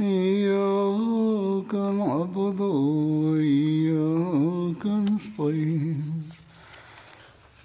[0.00, 2.60] إياك نعبد
[3.24, 6.22] وإياك نستعين.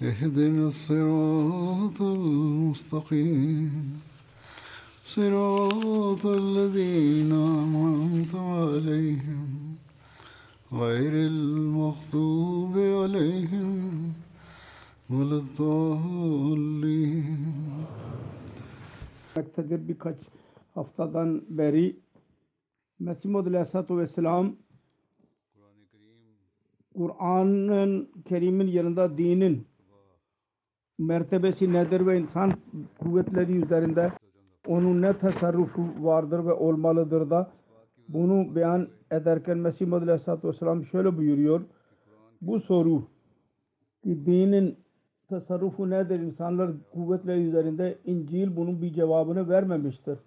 [0.02, 4.00] اهدنا الصراط المستقيم.
[5.04, 9.76] صراط الذين أنعمت عليهم.
[10.72, 14.12] غير المغضوب عليهم
[15.10, 16.54] ولا الضالين.
[19.36, 20.16] Mektedir birkaç
[20.74, 22.03] haftadan beri
[22.98, 24.56] Mesih Aleyhisselatü Vesselam
[26.96, 29.66] Kur'an'ın Kerim'in yanında dinin
[30.98, 32.52] mertebesi nedir ve insan
[32.98, 34.12] kuvvetleri üzerinde
[34.66, 37.52] onun ne tasarrufu vardır ve olmalıdır da
[38.08, 41.60] bunu beyan ederken Mesih Maud Aleyhisselatü Vesselam şöyle buyuruyor.
[42.42, 43.02] Bu soru
[44.04, 44.76] ki dinin
[45.28, 46.20] tasarrufu nedir?
[46.20, 50.18] İnsanlar kuvvetleri üzerinde İncil bunun bir cevabını vermemiştir.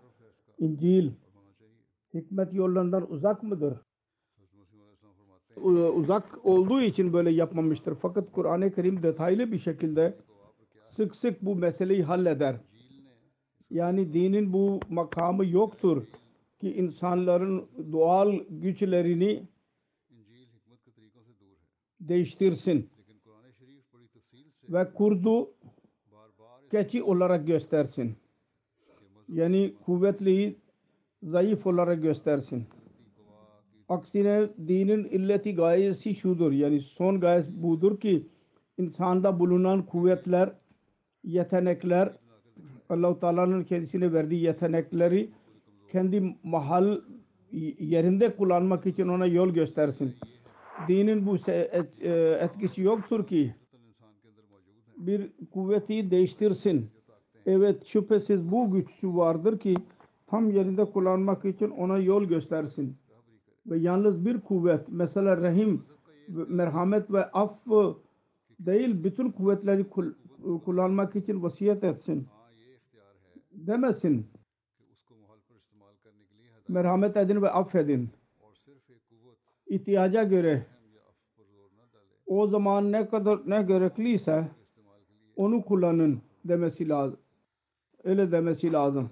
[0.60, 1.12] İncil
[2.13, 3.73] hikmet yollarından uzak mıdır?
[5.63, 7.95] U- Uzak olduğu için böyle yapmamıştır.
[7.95, 10.17] Fakat Kur'an-ı Kerim detaylı bir şekilde
[10.86, 12.55] sık sık bu meseleyi halleder.
[13.69, 16.05] Yani dinin bu makamı yoktur
[16.59, 19.48] ki insanların doğal güçlerini
[21.99, 22.89] değiştirsin
[24.70, 25.53] ve kurdu
[26.71, 28.15] keçi olarak göstersin.
[29.30, 30.55] Yani kuvvetliyi
[31.23, 32.64] zayıf olarak göstersin.
[33.89, 36.52] Aksine dinin illeti gayesi şudur.
[36.52, 38.28] Yani son gayesi budur ki
[38.78, 40.52] insanda bulunan kuvvetler,
[41.23, 42.14] yetenekler
[42.89, 45.30] Allah-u Teala'nın kendisine verdiği yetenekleri
[45.92, 46.98] kendi mahal
[47.80, 50.16] yerinde kullanmak için ona yol göstersin.
[50.88, 51.83] Dinin bu e,
[52.42, 53.56] etkisi yoktur ki
[54.98, 56.89] bir kuvveti değiştirsin.
[57.45, 59.76] Evet şüphesiz bu güçlü vardır ki
[60.27, 62.98] tam yerinde kullanmak için ona yol göstersin.
[63.67, 65.83] Ve yalnız bir kuvvet mesela rahim,
[66.27, 67.98] merhamet ve affı
[68.60, 70.14] değil bütün kuvvetleri kul-
[70.65, 72.27] kullanmak için vasiyet etsin.
[73.52, 74.27] Demesin.
[76.67, 78.09] Merhamet edin ve affedin.
[79.67, 80.65] İhtiyaca göre
[82.26, 84.48] o zaman ne kadar ne gerekliyse
[85.36, 87.20] onu kullanın demesi lazım.
[88.04, 89.09] Öyle demesi lazım.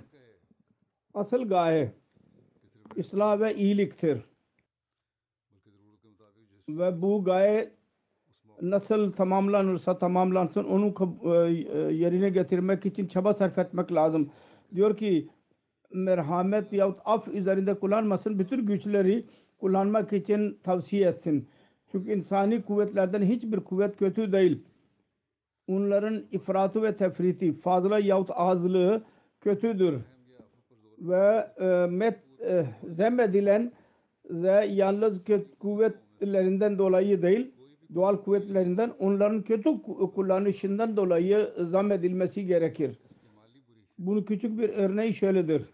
[1.15, 1.91] Asıl gaye
[2.99, 4.21] ıslah ve iyiliktir.
[6.69, 7.71] Ve bu gaye
[8.61, 10.93] nasıl tamamlanırsa tamamlansın onu
[11.23, 14.31] e, e, yerine getirmek için çaba sarf etmek lazım.
[14.75, 15.29] Diyor ki
[15.93, 18.39] merhamet yahut af üzerinde kullanmasın.
[18.39, 19.25] Bütün güçleri
[19.57, 21.49] kullanmak için tavsiye etsin.
[21.91, 24.63] Çünkü insani kuvvetlerden hiçbir kuvvet kötü değil.
[25.67, 29.03] Onların ifratı ve tefriti, fazla yahut azlığı
[29.41, 30.01] kötüdür.
[30.99, 33.71] Ve e, met, e, zemmedilen
[34.29, 35.21] ve yalnız
[35.59, 37.51] kuvvetlerinden dolayı değil,
[37.95, 42.99] doğal kuvvetlerinden onların kötü ku- kullanışından dolayı zammedilmesi gerekir.
[43.97, 45.65] Bunun küçük bir örneği şöyledir.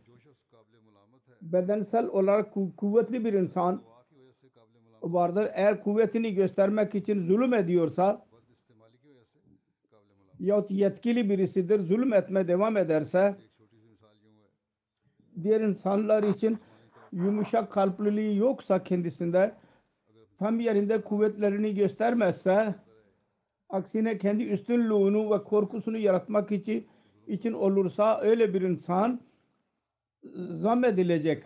[1.41, 3.81] Bedensel olarak ku- kuvvetli bir insan
[5.01, 5.47] vardır.
[5.53, 8.25] Eğer kuvvetini göstermek için zulüm ediyorsa
[10.39, 13.35] yahut yetkili birisidir zulüm etme devam ederse
[15.43, 16.57] diğer insanlar için
[17.11, 19.55] yumuşak kalpliliği yoksa kendisinde
[20.39, 22.75] tam yerinde kuvvetlerini göstermezse
[23.69, 26.87] aksine kendi üstünlüğünü ve korkusunu yaratmak için
[27.27, 29.21] için olursa öyle bir insan
[30.49, 31.43] zammedilecek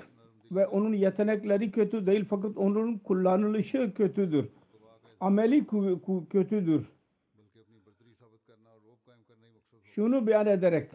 [0.52, 4.50] ve onun yetenekleri kötü değil fakat onun kullanılışı kötüdür.
[5.20, 5.66] Ameli
[6.30, 6.86] kötüdür.
[9.84, 10.90] Şunu beyan ederek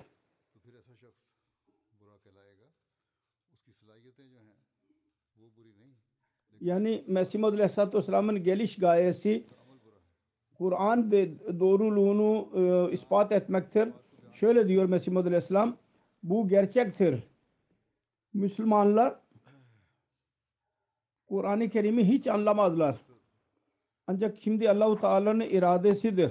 [6.61, 9.45] yani Mesih Maud Aleyhisselatü Vesselam'ın geliş gayesi
[10.59, 11.29] Kur'an ve
[11.61, 13.89] doğruluğunu e, ispat etmektir.
[14.33, 15.77] Şöyle diyor Mesih Muhammed Aleyhisselam
[16.23, 17.23] bu gerçektir.
[18.35, 19.15] Müslümanlar
[21.29, 22.97] Kur'an-ı Kerim'i hiç anlamazlar.
[24.07, 26.31] Ancak şimdi Allahu Teala'nın iradesidir.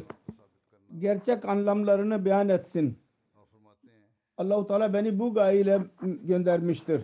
[1.00, 2.98] Gerçek anlamlarını beyan etsin.
[4.38, 5.82] Allahu Teala beni bu gayeyle
[6.24, 7.02] göndermiştir.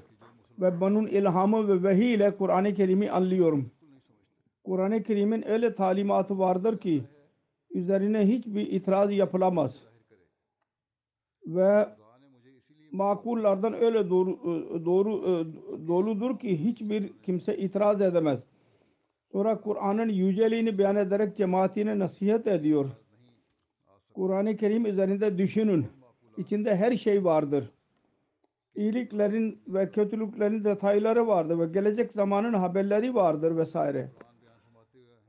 [0.62, 3.72] Ve bunun ilhamı ve vehiy ile Kur'an-ı Kerim'i anlıyorum.
[4.64, 7.04] Kur'an-ı Kerim'in öyle talimatı vardır ki
[7.74, 9.84] üzerine hiçbir itiraz yapılamaz.
[11.48, 11.90] Ve
[12.92, 14.40] makullardan öyle doğru,
[14.86, 15.24] doğru
[15.88, 18.44] doludur ki hiçbir kimse itiraz edemez.
[19.32, 22.90] Sonra Kur'an'ın yüceliğini beyan ederek cemaatine nasihat ediyor.
[24.14, 25.86] Kur'an-ı Kerim üzerinde düşünün.
[26.38, 27.72] İçinde her şey vardır.
[28.76, 34.10] İyiliklerin ve kötülüklerin detayları vardır ve gelecek zamanın haberleri vardır vesaire.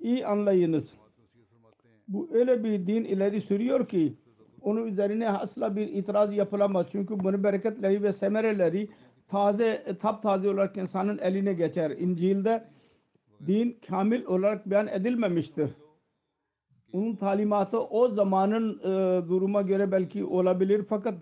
[0.01, 0.95] İyi anlayınız.
[2.09, 4.15] Bu öyle bir din ileri sürüyor ki
[4.61, 6.87] onun üzerine asla bir itiraz yapılamaz.
[6.93, 8.89] Çünkü bunun bereketleri ve semereleri
[9.29, 11.91] taze, taptaze olarak insanın eline geçer.
[11.91, 12.65] İncil'de
[13.47, 15.71] din kamil olarak beyan edilmemiştir.
[16.93, 21.15] Onun talimatı o zamanın e, duruma göre belki olabilir fakat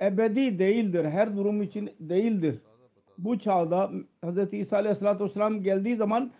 [0.00, 1.04] ebedi değildir.
[1.04, 2.58] Her durum için değildir.
[3.18, 3.90] Bu çağda
[4.24, 4.52] Hz.
[4.52, 6.30] İsa Aleyhisselatü Vesselam geldiği zaman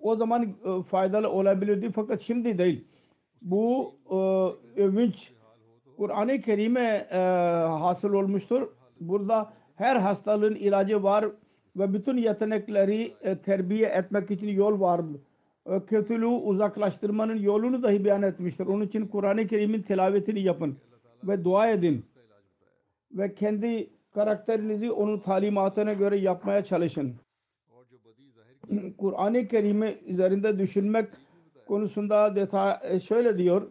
[0.00, 2.84] o zaman e, faydalı olabilirdi fakat şimdi değil.
[3.42, 4.16] Bu e,
[4.82, 5.32] övünç
[5.96, 7.18] Kur'an-ı Kerim'e e,
[7.68, 8.68] hasıl olmuştur.
[9.00, 11.24] Burada her hastalığın ilacı var
[11.76, 15.00] ve bütün yetenekleri e, terbiye etmek için yol var.
[15.86, 18.66] Kötülüğü uzaklaştırmanın yolunu dahi beyan etmiştir.
[18.66, 20.76] Onun için Kur'an-ı Kerim'in tilavetini yapın
[21.24, 22.04] ve dua edin.
[23.16, 27.14] Ve kendi karakterinizi onun talimatına göre yapmaya çalışın.
[28.98, 31.08] Kur'an-ı Kerim'i üzerinde düşünmek
[31.66, 33.70] konusunda detay şöyle diyor.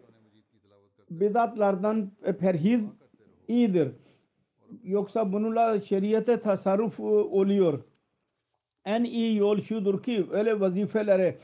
[1.10, 2.10] Bidatlardan
[2.40, 2.80] perhiz
[3.48, 3.92] iyidir.
[4.84, 7.82] Yoksa bununla şeriyete tasarruf oluyor.
[8.84, 11.38] En iyi yol şudur ki öyle vazifelere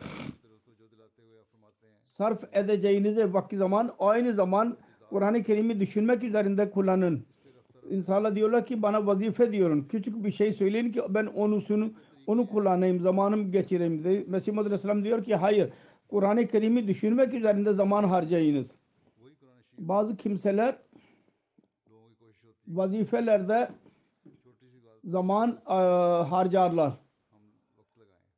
[2.08, 4.76] sarf edeceğinize vakti zaman aynı zaman
[5.10, 7.26] Kur'an-ı Kerim'i düşünmek üzerinde kullanın.
[7.90, 9.88] İnsanlar diyorlar ki bana vazife diyorum.
[9.88, 11.90] Küçük bir şey söyleyin ki ben onu sunu,
[12.26, 14.25] onu kullanayım, zamanım geçireyim.
[14.29, 15.70] Mesih Muhammed Aleyhisselam diyor ki hayır.
[16.08, 18.70] Kur'an-ı Kerim'i düşünmek üzerinde zaman harcayınız.
[19.79, 20.76] Bazı kimseler
[22.69, 23.69] vazifelerde
[25.05, 25.75] zaman e,
[26.28, 26.93] harcarlar.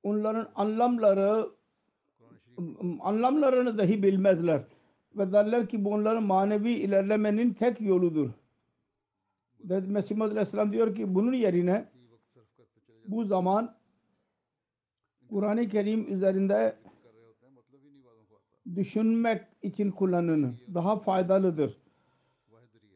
[0.03, 1.49] Onların anlamları
[3.01, 4.61] anlamlarını dahi bilmezler.
[5.17, 8.31] Ve derler ki bu onların manevi ilerlemenin tek yoludur.
[9.69, 11.89] Mesih Aleyhisselam diyor ki bunun yerine
[13.09, 13.77] bu zaman
[15.31, 16.77] Kur'an-ı Kerim üzerinde
[18.75, 20.57] düşünmek için kullanın.
[20.75, 21.79] Daha faydalıdır.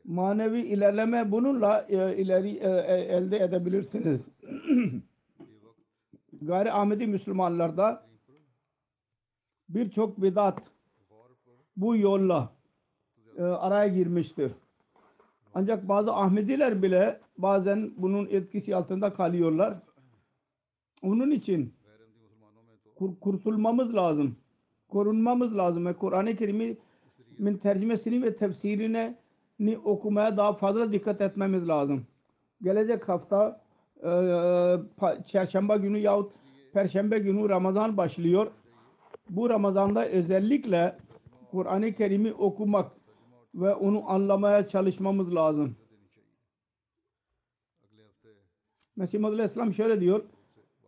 [0.05, 4.21] Manevi ilerleme bununla e, ileri e, elde edebilirsiniz.
[6.43, 8.07] Gayri Ahmedi Müslümanlarda
[9.69, 10.63] birçok bidat
[11.77, 12.53] bu yolla
[13.39, 14.53] e, araya girmiştir.
[15.59, 19.75] Ancak bazı Ahmediler bile bazen bunun etkisi altında kalıyorlar.
[21.03, 21.75] Onun için
[22.97, 24.37] kur, kurtulmamız lazım.
[24.89, 25.87] Korunmamız lazım.
[25.87, 29.15] Ve Kur'an-ı Kerim'in tercümesini ve tefsirine
[29.59, 32.07] ni okumaya daha fazla dikkat etmemiz lazım.
[32.63, 33.61] Gelecek hafta
[34.03, 34.11] e,
[35.27, 36.33] çarşamba günü yahut
[36.73, 38.47] perşembe günü Ramazan başlıyor.
[39.31, 40.97] Bu Ramazan'da özellikle
[41.51, 42.98] Kur'an-ı Kerim'i okumak
[43.61, 45.77] ve onu anlamaya çalışmamız lazım.
[48.97, 50.25] Mesih Muhammed Aleyhisselam şöyle diyor.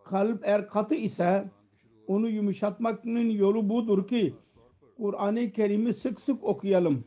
[0.04, 1.50] Kalp eğer katı ise
[2.06, 4.34] onu yumuşatmanın yolu budur ki
[4.96, 7.04] Kur'an-ı Kerim'i sık sık okuyalım.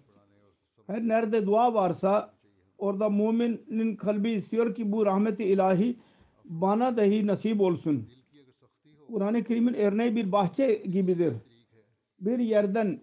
[0.87, 2.33] Her nerede dua varsa
[2.77, 5.97] orada müminin kalbi istiyor ki bu rahmeti ilahi
[6.45, 8.09] bana dahi nasip olsun.
[9.07, 11.33] Kur'an-ı Kerim'in örneği bir bahçe gibidir.
[12.19, 12.99] Bir yerden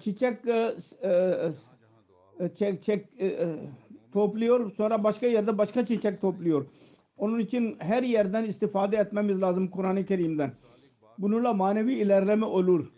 [0.00, 0.74] çiçek e,
[2.40, 3.56] e, çek, çek, e,
[4.12, 6.66] topluyor sonra başka yerde başka çiçek topluyor.
[7.16, 10.52] Onun için her yerden istifade etmemiz lazım Kur'an-ı Kerim'den.
[11.18, 12.92] Bununla manevi ilerleme olur.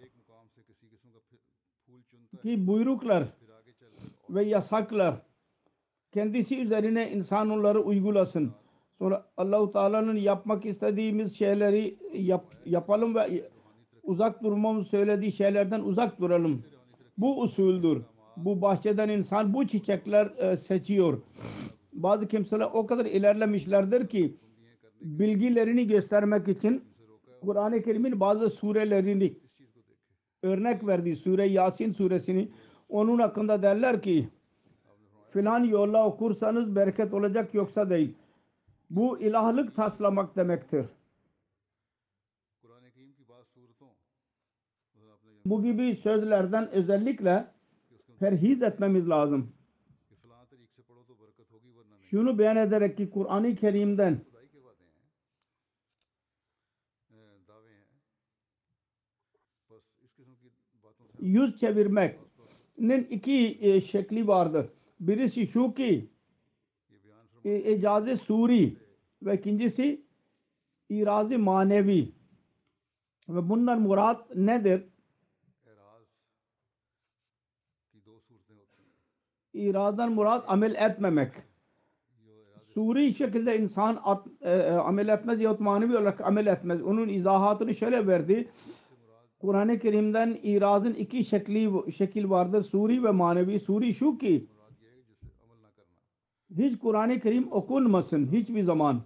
[2.43, 3.25] Ki buyruklar
[4.31, 5.15] ve yasaklar
[6.13, 8.53] kendisi üzerine insan onları uygulasın.
[8.99, 13.51] Sonra Allahu Teala'nın yapmak istediğimiz şeyleri yap, yapalım ve
[14.07, 16.63] uzak durmamız söylediği şeylerden uzak duralım.
[17.19, 18.03] Bu usuldür.
[18.37, 21.23] Bu bahçeden insan bu çiçekler e, seçiyor.
[21.93, 24.37] Bazı kimseler o kadar ilerlemişlerdir ki
[25.01, 26.85] bilgilerini göstermek için
[27.41, 29.33] Kur'an-ı Kerim'in bazı surelerini
[30.43, 32.49] örnek verdi Sure Yasin suresini.
[32.89, 34.29] Onun hakkında derler ki
[35.31, 38.15] filan yolla okursanız bereket olacak yoksa değil.
[38.91, 40.87] Bu ilahlık taslamak demektir.
[45.51, 47.47] bu gibi sözlerden özellikle
[48.19, 49.53] perhiz etmemiz lazım.
[52.11, 54.21] Şunu beyan ederek ki Kur'an-ı Kerim'den
[61.21, 64.67] yüz çevirmeknin iki e, şekli vardır.
[65.01, 66.11] Birisi şu ki
[67.45, 68.77] e, icazı suri
[69.23, 70.07] ve ikincisi
[70.89, 72.13] irazi manevi
[73.29, 74.85] ve bunlar murat nedir?
[79.57, 81.33] İradan murat amel etmemek.
[82.63, 86.83] Suri şekilde insan at, e, e, amel etmez yahut manevi olarak amel etmez.
[86.83, 88.49] Onun izahatını şöyle verdi.
[89.39, 92.63] Kur'an-ı Kerim'den irazın iki şekli, şekil vardır.
[92.63, 93.61] Suri ve manevi.
[93.61, 94.47] Suri şu ki
[96.59, 99.03] hiç Kur'an-ı Kerim okunmasın hiçbir zaman.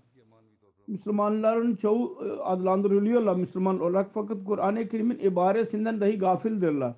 [0.87, 6.93] Müslümanların çoğu e, adlandırılıyorlar Müslüman olarak fakat Kur'an-ı Kerim'in ibaresinden dahi gafildirler.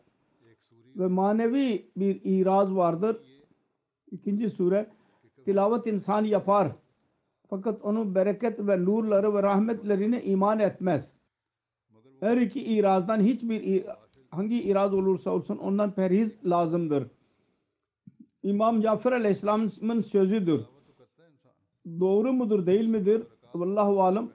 [0.96, 3.16] Ve manevi bir iraz vardır
[4.12, 4.86] İkinci sure
[5.44, 6.72] tilavet insan yapar.
[7.50, 11.12] Fakat onun bereket ve nurları ve rahmetlerine iman etmez.
[12.20, 13.84] Her iki irazdan hiçbir
[14.30, 17.06] hangi iraz olursa olsun ondan perhiz lazımdır.
[18.42, 20.60] İmam Cafer Aleyhisselam'ın sözüdür.
[22.00, 23.22] Doğru mudur değil midir?
[23.54, 24.30] Vallahu alem.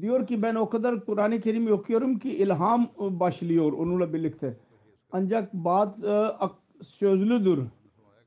[0.00, 4.56] Diyor ki ben o kadar Kur'an-ı Kerim okuyorum ki ilham başlıyor onunla birlikte.
[5.12, 7.64] Ancak bazı e, sözlüdür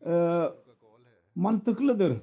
[0.05, 0.43] ee,
[1.35, 2.17] mantıklıdır.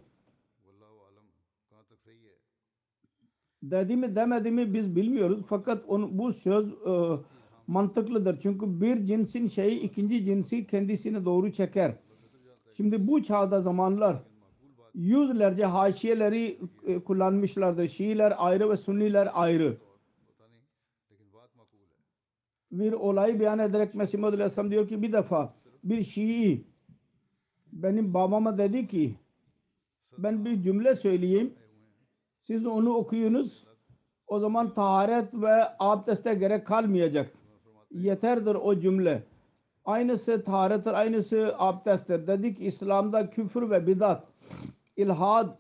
[3.63, 4.17] Dedi mi
[4.51, 5.43] mi biz bilmiyoruz.
[5.49, 7.19] Fakat on, bu söz e,
[7.67, 8.41] mantıklıdır.
[8.41, 11.97] Çünkü bir cinsin şeyi ikinci cinsi kendisine doğru çeker.
[12.77, 14.17] Şimdi bu çağda zamanlar
[14.95, 17.89] yüzlerce haşiyeleri e, kullanmışlardır.
[17.89, 19.77] Şiiler ayrı ve Sünniler ayrı.
[22.73, 25.55] Bir olay beyan ederek Mesih Aleyhisselam diyor ki bir defa
[25.85, 26.65] bir Şii
[27.73, 29.15] benim babama dedi ki
[30.19, 31.55] ben bir cümle söyleyeyim.
[32.43, 33.65] Siz onu okuyunuz.
[34.27, 37.33] O zaman taharet ve abdeste gerek kalmayacak.
[37.91, 39.23] Yeterdir o cümle.
[39.85, 42.27] Aynısı taharettir, aynısı abdesttir.
[42.27, 44.25] Dedik İslam'da küfür ve bidat,
[44.97, 45.59] ilhad,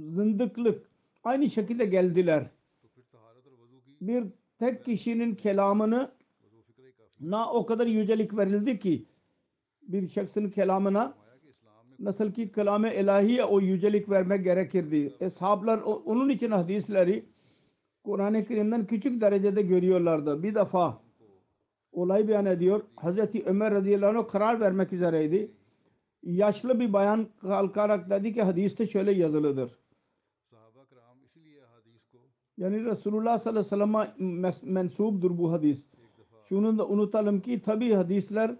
[0.00, 0.90] zındıklık
[1.24, 2.46] aynı şekilde geldiler.
[4.00, 4.24] Bir
[4.58, 6.10] tek kişinin kelamını
[7.20, 9.04] na o kadar yücelik verildi ki
[9.88, 11.14] bir şahsın kelamına
[11.98, 12.88] nasıl ki kelam-ı
[13.48, 15.12] o yücelik vermek gerekirdi.
[15.20, 17.24] Eshablar onun için hadisleri
[18.04, 20.42] Kur'an-ı Kerim'den küçük derecede görüyorlardı.
[20.42, 21.00] Bir defa
[21.92, 22.82] olay beyan ediyor.
[22.96, 23.18] Hz.
[23.46, 25.50] Ömer radıyallahu anh karar vermek üzereydi.
[26.22, 29.78] Yaşlı bir bayan kalkarak dedi ki hadiste şöyle yazılıdır.
[32.56, 35.86] Yani Resulullah sallallahu aleyhi ve sellem'e mensubdur bu hadis.
[36.48, 38.56] Şunu da unutalım ki tabi hadisler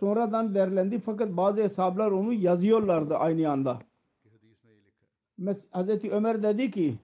[0.00, 3.78] Sonradan derlendi fakat bazı hesaplar onu yazıyorlardı aynı anda.
[5.72, 6.04] Hz.
[6.10, 6.98] Ömer dedi ki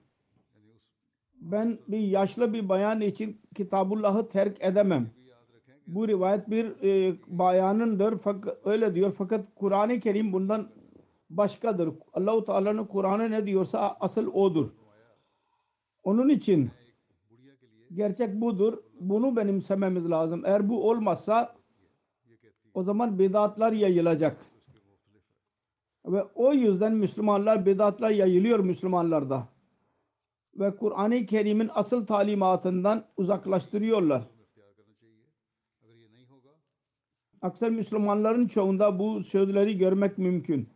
[1.41, 5.09] ben bir yaşlı bir bayan için Kitabullah'ı terk edemem.
[5.87, 10.69] Bu rivayet bir e, bayanındır fakat öyle diyor fakat Kur'an-ı Kerim bundan
[11.29, 11.89] başkadır.
[12.13, 14.69] Allahu Teala'nın Kur'an'ı ne diyorsa asıl odur.
[16.03, 16.69] Onun için
[17.93, 18.77] gerçek budur.
[18.99, 20.41] Bunu benimsememiz lazım.
[20.45, 21.54] Eğer bu olmazsa
[22.75, 24.37] o zaman bidatlar yayılacak.
[26.05, 29.47] Ve o yüzden Müslümanlar bidatlar yayılıyor Müslümanlarda.
[30.55, 34.23] Ve Kur'an-ı Kerim'in asıl talimatından uzaklaştırıyorlar.
[37.41, 40.69] Aksar Müslümanların çoğunda bu sözleri görmek mümkün.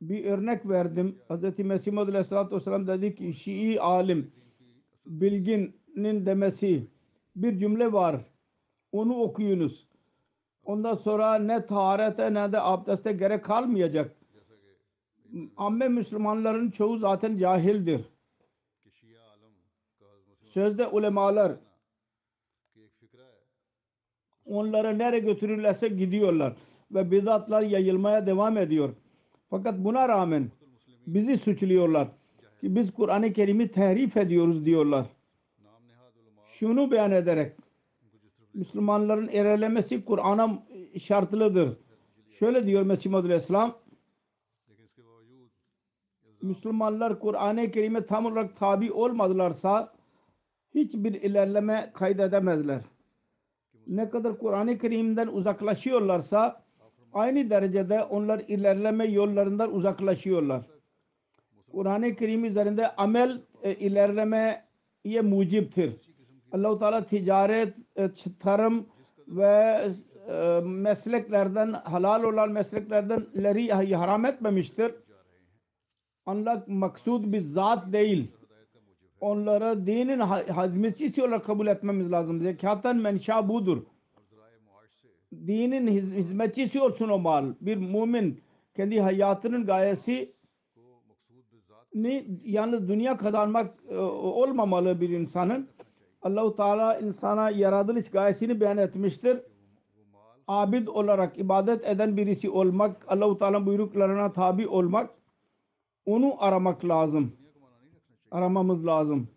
[0.00, 1.18] Bir örnek verdim.
[1.30, 1.58] Hz.
[1.58, 4.32] Mesih Muhammed Aleyhisselatü Vesselam dedi ki Şii alim
[5.06, 6.86] bilginin demesi
[7.36, 8.20] bir cümle var.
[8.92, 9.93] Onu okuyunuz.
[10.64, 14.16] Ondan sonra ne taharete ne de abdeste gerek kalmayacak.
[15.56, 18.00] Amme Müslümanların çoğu zaten cahildir.
[20.44, 21.52] Sözde ulemalar
[24.44, 26.52] onları nereye götürürlerse gidiyorlar
[26.90, 28.94] ve bidatlar yayılmaya devam ediyor.
[29.50, 30.50] Fakat buna rağmen
[31.06, 32.08] bizi suçluyorlar
[32.60, 35.06] ki biz Kur'an-ı Kerim'i tehrif ediyoruz diyorlar.
[36.48, 37.52] Şunu beyan ederek
[38.54, 40.62] Müslümanların erelemesi Kur'an'a
[41.02, 41.76] şartlıdır.
[42.38, 43.74] Şöyle diyor Mesih Madül İslam
[46.42, 49.92] Müslümanlar Kur'an-ı Kerim'e tam olarak tabi olmadılarsa
[50.74, 52.80] hiçbir ilerleme kaydedemezler.
[53.86, 56.62] Ne kadar Kur'an-ı Kerim'den uzaklaşıyorlarsa
[57.12, 60.66] aynı derecede onlar ilerleme yollarından uzaklaşıyorlar.
[61.72, 66.13] Kur'an-ı Kerim üzerinde amel e, ilerlemeye muciptir
[66.54, 68.86] Allah-u Teala ticaret, e, tarım
[69.28, 69.84] ve
[70.28, 74.94] e, mesleklerden halal olan mesleklerdenleri haram etmemiştir.
[76.26, 78.30] Ancak maksud bir zat değil.
[79.20, 82.40] Onlara dinin ha- hizmetçisi olarak kabul etmemiz lazım.
[82.40, 83.82] Zekatın menşa budur.
[85.46, 87.54] Dinin hiz- hizmetçisi olsun o mal.
[87.60, 88.40] Bir mümin
[88.76, 90.32] kendi hayatının gayesi
[91.94, 95.68] ni yalnız dünya kazanmak e, olmamalı bir insanın.
[96.24, 99.40] Allahu Teala insana yaratılış gayesini beyan etmiştir.
[100.48, 105.10] Abid olarak ibadet eden birisi olmak, Allahu Teala buyruklarına tabi olmak,
[106.06, 107.36] onu aramak lazım.
[108.30, 109.28] Aramamız lazım.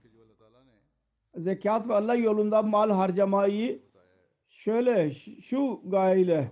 [1.36, 3.82] Zekat ve Allah yolunda mal harcamayı
[4.50, 6.51] şöyle şu gayeyle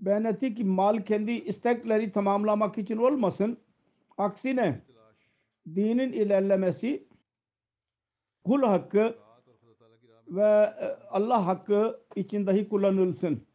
[0.00, 3.58] beyan etti ki mal kendi istekleri tamamlamak için olmasın.
[4.18, 4.80] Aksine
[5.74, 7.08] dinin ilerlemesi
[8.44, 9.23] kul hakkı
[10.36, 13.46] ve e, Allah hakkı için dahi kullanılsın.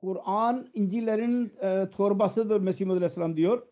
[0.00, 3.66] Kur'an incilerin e, torbasıdır Mesih Muhammed Aleyhisselam diyor.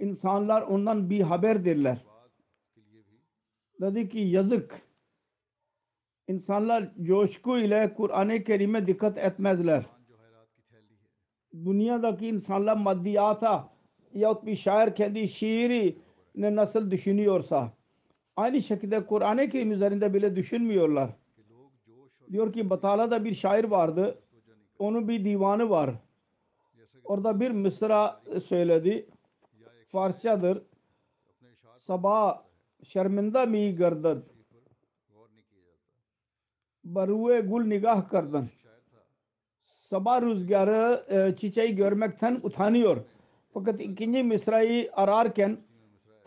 [0.00, 2.04] İnsanlar ondan bir haberdirler.
[3.80, 4.82] Dedi ki yazık.
[6.28, 9.86] İnsanlar coşku ile Kur'an-ı Kerim'e dikkat etmezler.
[11.54, 13.72] Dünyadaki insanlar maddiyata
[14.14, 16.01] yahut bir şair kendi şiiri
[16.34, 17.72] ne nasıl düşünüyorsa
[18.36, 21.10] aynı şekilde Kur'an-ı Kerim üzerinde bile düşünmüyorlar.
[22.32, 24.18] Diyor ki Batala'da bir şair vardı.
[24.78, 25.94] Onun bir divanı var.
[27.04, 29.06] Orada bir mısra söyledi.
[29.88, 30.62] Farsçadır.
[31.78, 32.42] Sabah
[32.84, 34.24] şerminda mi gardın.
[36.84, 38.50] Baruye gül nigah kardın.
[39.66, 43.04] Sabah rüzgarı e, çiçeği görmekten utanıyor.
[43.54, 45.58] Fakat ikinci mısrayı ararken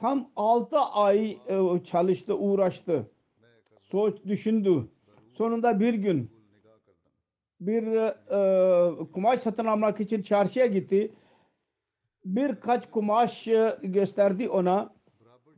[0.05, 3.11] Tam 6 ay e, çalıştı, uğraştı.
[3.81, 4.87] Soğuk düşündü.
[5.33, 6.31] Sonunda bir gün
[7.59, 11.13] bir e, e kumaş satın almak için çarşıya gitti.
[12.25, 14.93] Birkaç kumaş e, gösterdi ona.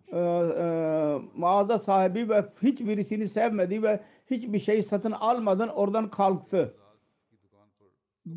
[0.07, 0.65] E, e,
[1.35, 3.99] mağaza sahibi ve hiçbirisini sevmedi ve
[4.31, 6.73] hiçbir şey satın almadan oradan kalktı.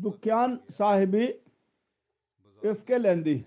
[0.03, 1.41] Dükkan sahibi
[2.63, 3.45] öfkelendi.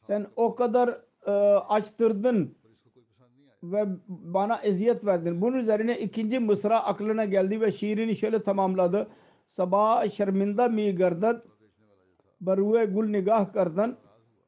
[0.00, 1.31] Sen o kadar e,
[1.75, 5.41] açtırdın पर इसको कोई पसंद नहीं आया ve bana eziyet verdin.
[5.41, 9.07] Bunun üzerine ikinci mısra aklına geldi ve şiirini şöyle tamamladı.
[9.47, 14.45] Sabah şerminda mi gardad बेचने वाला जो था baruye gul nigah kardan नाराज हुआ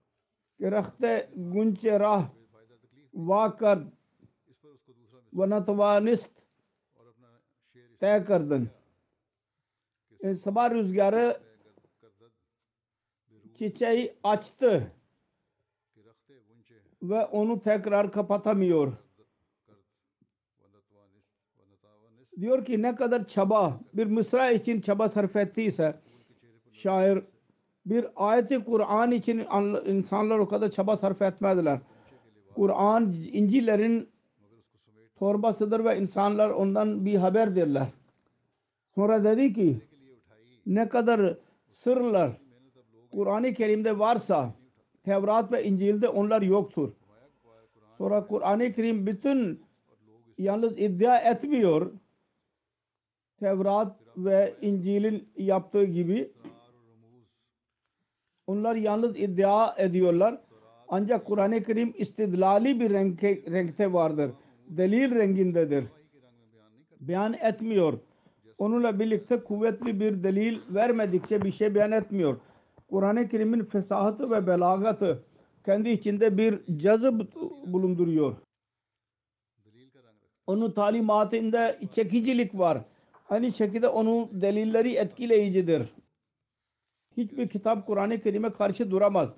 [0.59, 1.11] कि रखते
[1.53, 3.77] गुंचे राह बेफायदा तकलीफ वाकर
[4.51, 6.33] इस पर उसको दूसरा मिसरा व नतवानिस्त
[6.99, 7.29] और अपना
[7.71, 8.63] शेर इस तय करदन
[10.19, 11.25] E, sabah rüzgarı
[12.01, 12.31] करदद
[13.31, 14.96] बेरूह çiçeği açtı के रखते गुंचे
[17.02, 18.92] ve onu tekrar kapatamıyor.
[22.40, 26.00] Diyor ki ne kadar çaba bir Mısra için çaba sarf ettiyse
[26.72, 27.22] şair
[27.86, 29.46] bir ayeti Kur'an için
[29.86, 31.78] insanlar o kadar çaba sarf etmezler.
[32.54, 34.08] Kur'an incilerin
[35.18, 37.86] torbasıdır ve insanlar ondan bir haberdirler.
[38.94, 39.80] Sonra dedi ki
[40.66, 41.34] ne kadar
[41.70, 42.30] sırlar
[43.10, 44.50] Kur'an-ı Kerim'de varsa
[45.08, 46.92] Tevrat ve İncil'de onlar yoktur.
[47.98, 49.60] Sonra Kur'an-ı Kerim bütün
[50.38, 51.92] yalnız iddia etmiyor.
[53.40, 56.32] Tevrat ve İncil'in yaptığı gibi
[58.46, 60.40] onlar yalnız iddia ediyorlar.
[60.88, 64.30] Ancak Kur'an-ı Kerim istidlali bir renkte, renkte vardır.
[64.68, 65.84] Delil rengindedir.
[67.00, 67.98] Beyan etmiyor.
[68.58, 72.36] Onunla birlikte kuvvetli bir delil vermedikçe bir şey beyan etmiyor.
[72.88, 75.24] Kur'an-ı Kerim'in fesahatı ve belagatı
[75.64, 77.18] kendi içinde bir cazı
[77.66, 78.36] bulunduruyor.
[80.46, 82.84] Onun talimatında çekicilik var.
[83.28, 85.94] Aynı şekilde onun delilleri etkileyicidir.
[87.16, 89.28] Hiçbir kitap Kur'an-ı Kerim'e karşı duramaz.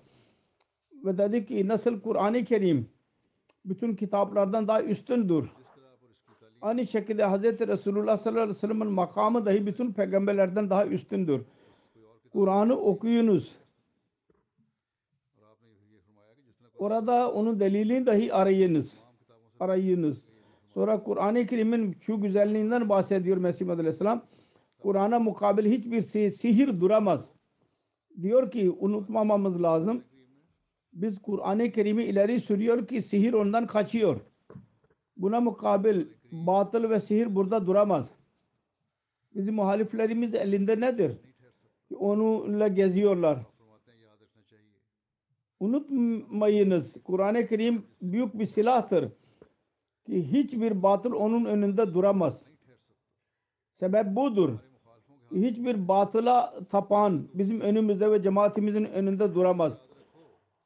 [1.04, 2.88] Ve dedi ki nasıl Kur'an-ı Kerim
[3.64, 5.50] bütün kitaplardan daha üstündür.
[6.62, 7.42] Aynı şekilde Hz.
[7.42, 11.42] Resulullah sallallahu aleyhi ve sellem'in makamı dahi bütün peygamberlerden daha üstündür.
[12.32, 13.56] Kur'an'ı okuyunuz.
[16.78, 18.98] Orada onun delilini dahi arayınız.
[19.60, 20.24] Arayınız.
[20.74, 24.22] Sonra Kur'an-ı Kerim'in şu güzelliğinden bahsediyor Mesih Madalya Aleyhisselam.
[24.78, 27.30] Kur'an'a mukabil hiçbir si sihir duramaz.
[28.22, 30.04] Diyor ki unutmamamız lazım.
[30.92, 34.20] Biz Kur'an-ı Kerim'i ileri sürüyor ki sihir ondan kaçıyor.
[35.16, 38.10] Buna mukabil batıl ve sihir burada duramaz.
[39.34, 41.16] Bizim muhaliflerimiz elinde nedir?
[41.98, 43.38] onunla geziyorlar.
[45.61, 49.09] Unutmayınız Kur'an-ı Kerim büyük bir silahtır
[50.07, 52.42] ki hiçbir batıl onun önünde duramaz.
[53.72, 54.59] Sebep budur.
[55.35, 59.79] Hiçbir batıla tapan bizim önümüzde ve cemaatimizin önünde duramaz.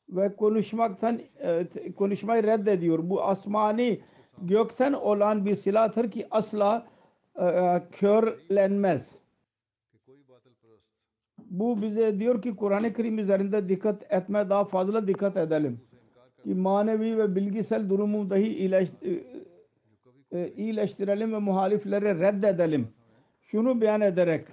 [0.09, 3.11] Ve konuşmaktan e, konuşmayı reddediyor.
[3.11, 4.01] Bu asmani
[4.43, 6.87] gökten olan bir silahtır ki asla
[7.41, 9.19] e, körlenmez.
[11.59, 15.81] Bu bize diyor ki Kur'an-ı Kerim üzerinde dikkat etme daha fazla dikkat edelim.
[16.45, 19.11] Ki manevi ve bilgisel durumu dahi iyileş, e,
[20.38, 22.88] e, iyileştirelim ve muhalifleri reddedelim.
[23.40, 24.47] Şunu beyan ederek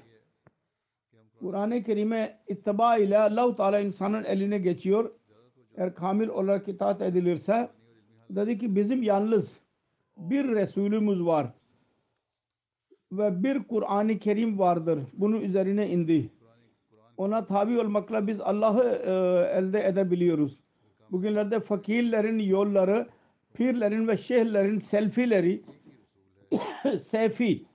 [1.39, 5.11] Kur'an-ı Kerim'e ittiba ile Allah-u Teala insanın eline geçiyor.
[5.77, 7.69] Eğer kamil olarak itaat edilirse
[8.29, 9.59] dedi ki bizim yalnız
[10.17, 11.47] bir Resulümüz var
[13.11, 14.99] ve bir Kur'an-ı Kerim vardır.
[15.13, 16.29] Bunun üzerine indi
[17.21, 19.11] ona tabi olmakla biz Allah'ı e,
[19.57, 20.59] elde edebiliyoruz.
[21.11, 23.07] Bugünlerde fakirlerin yolları,
[23.53, 25.61] pirlerin ve şeyhlerin selfileri
[27.01, 27.65] sefi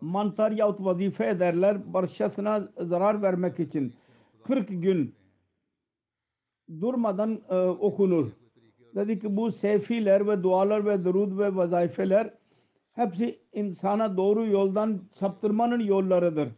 [0.00, 3.94] mantar yahut vazife ederler başkasına zarar vermek için.
[4.42, 5.14] 40 gün
[6.80, 8.30] durmadan e, okunur.
[8.94, 12.30] Dedi ki bu sefiler ve dualar ve durud ve vazifeler
[12.94, 16.48] hepsi insana doğru yoldan saptırmanın yollarıdır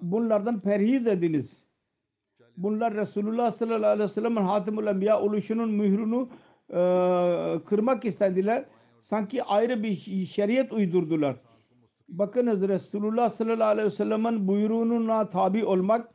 [0.00, 1.56] bunlardan perhiz ediniz.
[2.56, 6.26] Bunlar Resulullah sallallahu aleyhi ve sellem'in Hatimul Enbiya oluşunun mührünü
[6.70, 6.80] e,
[7.64, 8.64] kırmak istediler.
[9.02, 11.36] Sanki ayrı bir şeriat uydurdular.
[12.08, 16.10] Bakınız Resulullah sallallahu aleyhi ve sellem'in buyruğuna tabi olmak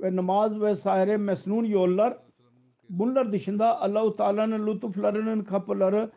[0.00, 2.18] ve namaz vesaire mesnun yollar
[2.90, 6.10] bunlar dışında Allahu Teala'nın lütuflarının kapıları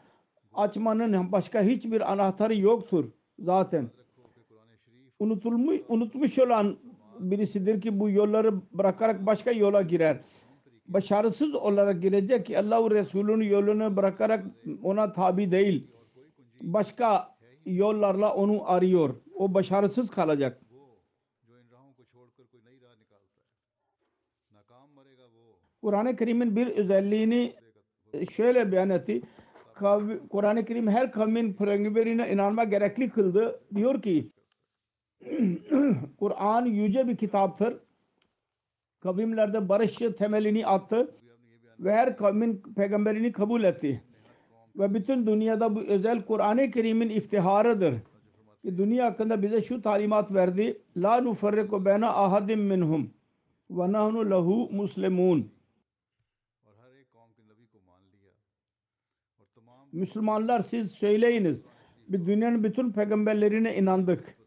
[0.54, 3.06] açmanın başka hiçbir anahtarı yoktur
[3.40, 3.90] zaten.
[5.20, 6.78] Unutulmuş, unutmuş olan
[7.20, 10.20] birisidir ki bu yolları bırakarak başka yola girer.
[10.88, 14.46] Başarısız olarak girecek ki Allah Resulü'nün yolunu bırakarak
[14.84, 15.88] ona tabi değil.
[16.62, 19.16] Başka yollarla onu arıyor.
[19.36, 20.62] O başarısız kalacak.
[25.82, 27.54] Kur'an-ı Kerim'in bir özelliğini
[28.14, 29.22] e, şöyle beyan etti.
[30.30, 33.62] Kur'an-ı Kerim her kavmin peygamberine inanma gerekli kıldı.
[33.76, 34.32] Diyor ki
[36.20, 37.78] Kur'an yüce bir kitaptır.
[39.00, 41.16] Kavimlerde barış temelini attı
[41.80, 44.04] ve her kavmin peygamberini kabul etti.
[44.76, 47.94] Ve bütün dünyada bu özel Kur'an-ı Kerim'in iftiharıdır.
[48.62, 50.82] Ki dünya hakkında bize şu talimat verdi.
[50.98, 53.14] La nufarriku beyne ahadim minhum
[53.70, 55.52] ve nahnu lehu muslimun.
[59.92, 61.62] Müslümanlar siz söyleyiniz.
[62.08, 64.39] Biz dünyanın bütün peygamberlerine inandık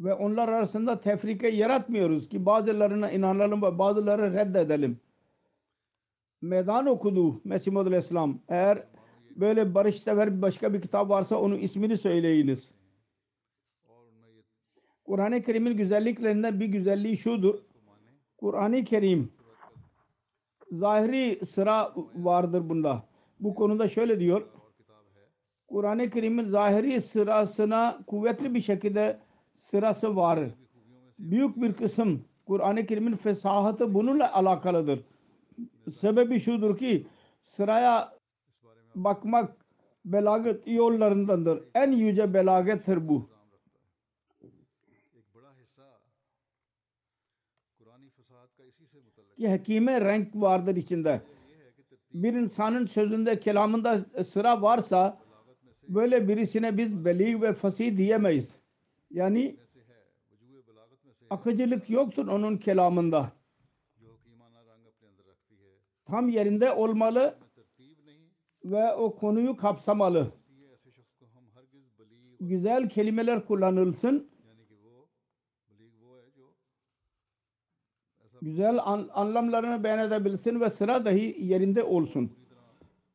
[0.00, 5.00] ve onlar arasında tefrike yaratmıyoruz ki bazılarına inanalım ve bazıları reddedelim.
[6.42, 8.38] Meydan okudu Mesih Madül İslam.
[8.48, 8.84] Eğer
[9.36, 12.68] böyle barışsever başka bir kitap varsa onun ismini söyleyiniz.
[15.04, 17.58] Kur'an-ı Kerim'in güzelliklerinden bir güzelliği şudur.
[18.38, 19.32] Kur'an-ı Kerim
[20.72, 23.02] zahiri sıra vardır bunda.
[23.40, 24.42] Bu konuda şöyle diyor.
[25.68, 29.20] Kur'an-ı Kerim'in zahiri sırasına kuvvetli bir şekilde
[29.60, 30.38] sırası var.
[31.18, 35.04] Büyük bir kısım Kur'an-ı Kerim'in fesahatı bununla alakalıdır.
[35.94, 37.06] Sebebi şudur ki
[37.46, 38.12] sıraya
[38.94, 39.56] bakmak
[40.04, 41.64] belaget yollarındandır.
[41.74, 43.28] En yüce belagettir bu.
[49.36, 51.22] Ki hakime renk vardır içinde.
[52.14, 55.18] Bir insanın sözünde, kelamında sıra varsa
[55.88, 58.59] böyle birisine biz belig ve fasih diyemeyiz.
[59.10, 59.56] Yani
[61.30, 63.32] akıcılık yoktur onun kelamında.
[66.04, 67.38] Tam yerinde olmalı
[68.64, 70.32] ve o konuyu kapsamalı.
[72.40, 74.30] Güzel kelimeler kullanılsın.
[78.42, 78.78] Güzel
[79.12, 82.32] anlamlarını beyan edebilsin ve sıra dahi yerinde olsun.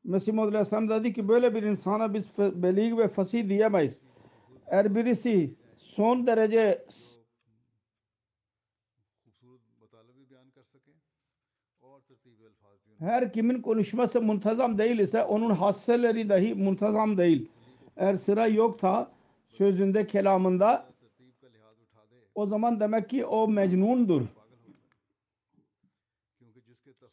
[0.04, 4.02] Mesih Muhammed dedi ki böyle bir insana biz belig ve fasih diyemeyiz.
[4.68, 5.56] Eğer birisi
[5.96, 6.86] son derece
[13.00, 17.52] her kimin konuşması muntazam değil ise onun hasseleri dahi muntazam değil.
[17.98, 19.12] Eğer sıra yoksa
[19.48, 20.86] sözünde kelamında
[22.36, 24.22] o zaman demek ki o mecnundur.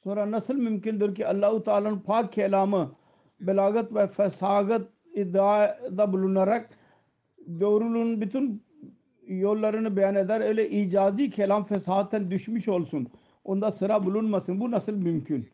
[0.05, 2.95] Sonra nasıl mümkündür ki Allahu Teala'nın pak kelamı
[3.41, 6.71] belagat ve fesagat iddiada bulunarak
[7.61, 8.63] doğruluğun bütün
[9.39, 10.41] yollarını beyan eder.
[10.41, 13.09] Öyle icazi kelam fesahaten düşmüş olsun.
[13.45, 14.61] Onda sıra bulunmasın.
[14.61, 15.49] Bu nasıl mümkün?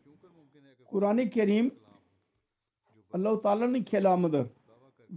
[0.85, 1.71] Kur'an-ı Kerim
[3.13, 4.47] Allah-u Teala'nın kelamıdır.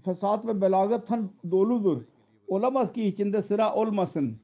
[0.04, 2.02] Fesat ve belagattan doludur.
[2.46, 4.38] Olamaz ki içinde sıra olmasın.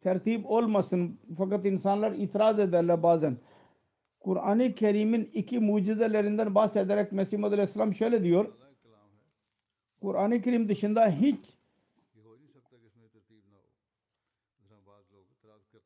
[0.00, 1.18] Tertip olmasın.
[1.38, 3.36] Fakat insanlar itiraz ederler bazen.
[4.20, 8.52] Kur'an-ı Kerim'in iki mucizelerinden bahsederek Mesih Madalya Aleyhisselam şöyle diyor.
[10.00, 11.57] Kur'an-ı Kerim dışında hiç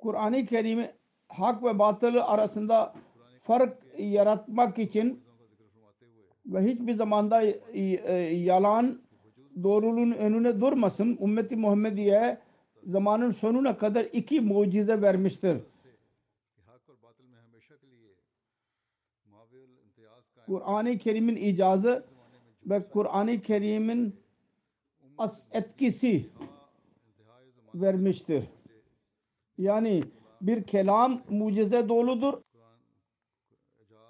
[0.02, 0.90] Kur'an-ı Kerim'i
[1.28, 2.94] hak ve batıl arasında
[3.42, 5.22] fark yaratmak için
[6.46, 9.00] ve hiçbir zamanda e, e, yalan
[9.62, 11.18] doğruluğun önüne durmasın.
[11.22, 12.38] Ümmeti Muhammediye
[12.86, 15.56] zamanın sonuna kadar iki mucize vermiştir.
[20.46, 22.04] Kur'an-ı Kerim'in icazı
[22.66, 24.16] ve Kur'an-ı Kerim'in
[25.52, 26.30] etkisi
[27.74, 28.44] vermiştir.
[29.62, 30.04] Yani
[30.40, 32.34] bir kelam mucize doludur.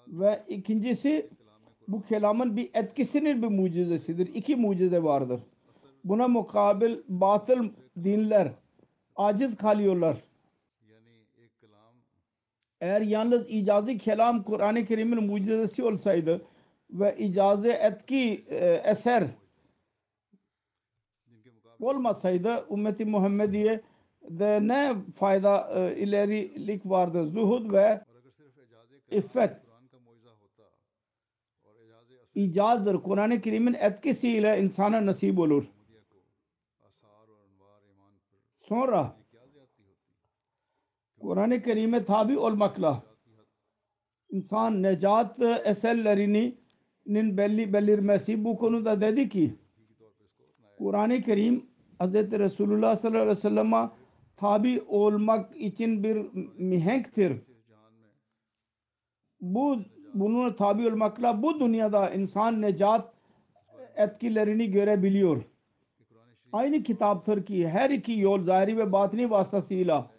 [0.09, 1.31] Ve ikincisi
[1.88, 4.35] bu kelamın bir etkisinin bir mucizesidir.
[4.35, 5.41] İki mucize vardır.
[6.05, 7.69] Buna mukabil batıl
[8.05, 8.53] dinler
[9.17, 10.17] aciz kalıyorlar.
[12.81, 16.43] Eğer yalnız icazi kelam Kur'an-ı Kerim'in mucizesi olsaydı
[16.91, 19.29] ve icazi etki e, eser
[21.81, 23.81] olmasaydı ümmeti Muhammediye
[24.29, 27.27] de ne fayda e, ilerilik vardır.
[27.27, 28.05] Zuhud ve
[29.11, 29.57] iffet
[32.35, 33.03] icazdır.
[33.03, 35.65] Kur'an-ı Kerim'in etkisiyle insana nasip olur.
[38.61, 39.17] Sonra
[41.21, 43.03] Kur'an-ı Kerim'e tabi olmakla
[44.31, 46.63] insan necat eserlerinin
[47.37, 49.55] belli belirmesi bu konuda dedi ki
[50.79, 51.67] Kur'an-ı Kerim
[52.01, 52.15] Hz.
[52.15, 53.91] Resulullah sallallahu aleyhi ve sellem'e
[54.42, 56.16] tabi olmak için bir
[56.57, 57.40] mihenktir.
[59.40, 59.78] Bu
[60.14, 63.12] bunun tabi olmakla bu dünyada insan necat
[63.96, 65.42] etkilerini görebiliyor.
[66.52, 70.11] Aynı kitaptır ki her iki yol zahiri ve batini vasıtasıyla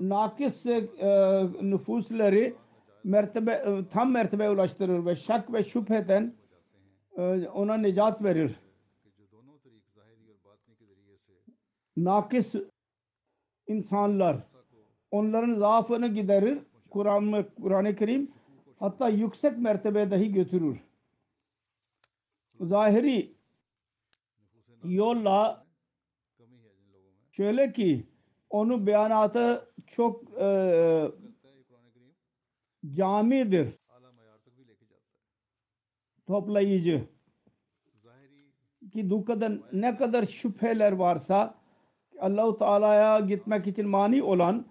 [0.00, 0.88] nakis e,
[1.62, 2.54] nüfusları
[3.04, 6.34] mertebe, tam mertebeye ulaştırır ve şak ve şüpheden
[7.16, 8.61] e, ona necat verir.
[11.96, 12.54] nakis
[13.66, 14.36] insanlar
[15.10, 16.58] onların zaafını giderir.
[16.90, 18.30] Kur'an Kur'an-ı Kerim
[18.78, 20.80] hatta yüksek mertebe dahi götürür.
[22.60, 23.34] Zahiri
[24.84, 25.66] yolla
[27.32, 28.06] şöyle ki
[28.50, 31.10] onun beyanatı çok e,
[32.92, 33.78] camidir.
[36.26, 37.08] Toplayıcı.
[38.92, 41.61] Ki kadar ne kadar şüpheler varsa
[42.22, 44.66] Allahu Teala'ya gitmek için mani olan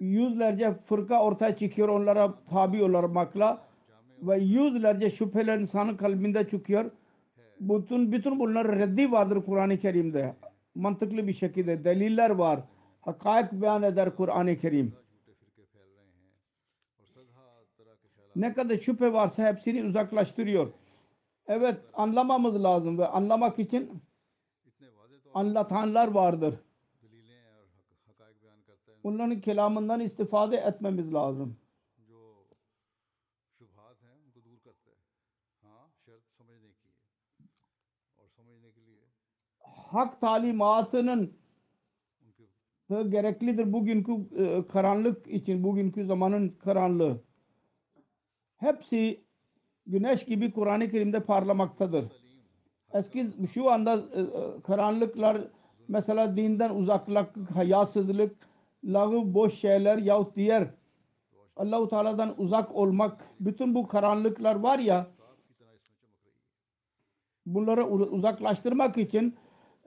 [0.00, 3.62] yüzlerce fırka ortaya çıkıyor onlara tabi olmakla
[4.22, 6.90] ve yüzlerce şüpheler insanın kalbinde çıkıyor.
[7.60, 10.34] Bütün, bütün bunlar reddi vardır Kur'an-ı Kerim'de.
[10.74, 12.60] Mantıklı bir şekilde deliller var.
[13.00, 14.92] Hakaik beyan eder Kur'an-ı Kerim.
[18.36, 20.72] Ne kadar şüphe varsa hepsini uzaklaştırıyor.
[21.46, 24.02] Evet anlamamız lazım ve anlamak için
[25.34, 26.54] anlatanlar vardır.
[29.02, 31.56] Onların kelamından istifade etmemiz lazım.
[39.92, 41.38] Hak talimatının
[42.88, 47.20] gereklidir bugünkü e, karanlık için, bugünkü zamanın karanlığı.
[48.56, 49.24] Hepsi
[49.86, 52.21] güneş gibi Kur'an-ı Kerim'de parlamaktadır.
[52.94, 55.40] Eski şu anda e, e, karanlıklar
[55.88, 58.36] mesela dinden uzaklık, hayasızlık,
[58.84, 60.68] lağım boş şeyler yahut diğer
[61.56, 65.06] Allahu Teala'dan uzak olmak bütün bu karanlıklar var ya
[67.46, 69.36] bunları uzaklaştırmak için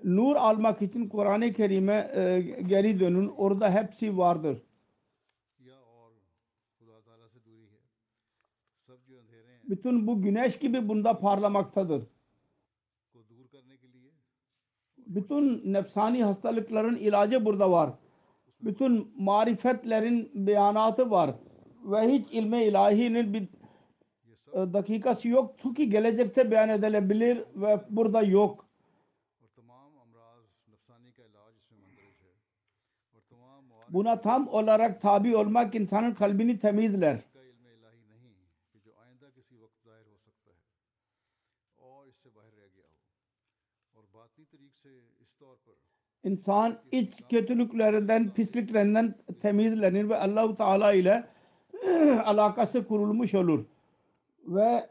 [0.04, 3.28] nur almak için Kur'an-ı Kerim'e e, geri dönün.
[3.28, 4.62] Orada hepsi vardır.
[9.70, 12.04] Bütün bu güneş gibi bunda parlamaktadır
[15.06, 17.90] bütün nefsani hastalıkların ilacı burada var.
[18.62, 21.36] Bütün marifetlerin beyanatı var.
[21.84, 23.42] Ve hiç ilme ilahinin bir
[24.54, 25.56] e, dakikası yok.
[25.62, 28.66] Çünkü gelecekte beyan edilebilir ve burada yok.
[33.90, 37.20] Buna tam olarak tabi olmak insanın kalbini temizler.
[46.24, 51.28] İnsan iç kötülüklerinden, pisliklerinden temizlenir ve Allahu Teala ile
[52.26, 53.66] alakası kurulmuş olur.
[54.48, 54.90] Ve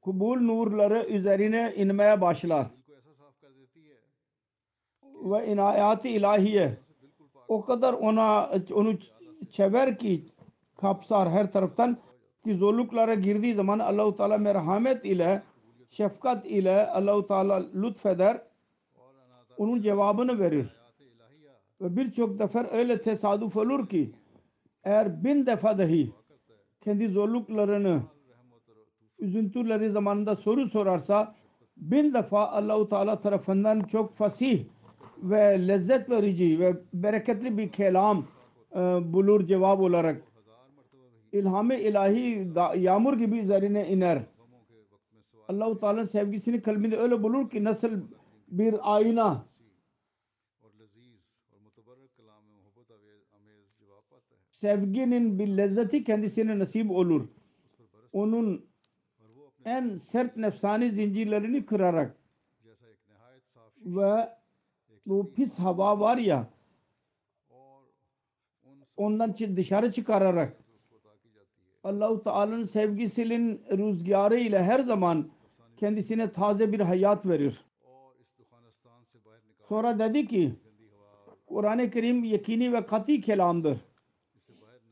[0.00, 2.66] kubul nurları üzerine inmeye başlar.
[5.02, 6.78] Ve inayat-ı ilahiye.
[7.48, 8.98] O kadar ona onu
[9.50, 10.24] çever ki
[10.76, 11.98] kapsar her taraftan.
[12.44, 15.42] Ki zorluklara girdiği zaman Allahu Teala merhamet ile
[15.90, 18.40] şefkat ile Allahu Teala lütfeder
[19.58, 20.66] onun cevabını verir.
[21.80, 24.12] Ve birçok defa öyle tesadüf olur ki
[24.84, 26.12] eğer bin defa dahi
[26.80, 28.02] kendi zorluklarını
[29.18, 31.34] üzüntüleri zamanında soru sorarsa
[31.76, 34.64] bin defa Allahu Teala tarafından çok fasih
[35.22, 38.26] ve lezzet verici ve bereketli bir kelam
[38.72, 38.78] e,
[39.12, 40.22] bulur cevap olarak
[41.32, 44.22] ilham-ı ilahi yağmur gibi üzerine iner.
[45.48, 47.90] Allahu Teala'nın sevgisini kalbinde öyle bulur ki nasıl
[48.58, 49.46] bir ayna.
[54.50, 57.28] Sevginin bir lezzeti kendisine nasip olur.
[58.12, 58.66] Onun
[59.64, 62.16] en sert nefsani zincirlerini kırarak
[63.86, 64.28] ve
[65.06, 66.48] bu pis hava var ya
[68.96, 70.56] ondan dışarı çıkararak
[71.84, 75.30] Allahu Teala'nın sevgisinin rüzgarı ile her zaman
[75.76, 77.63] kendisine taze bir hayat verir.
[79.74, 80.54] Sonra dedi ki
[81.46, 83.78] Kur'an-ı Kerim yakini ve kati kelamdır.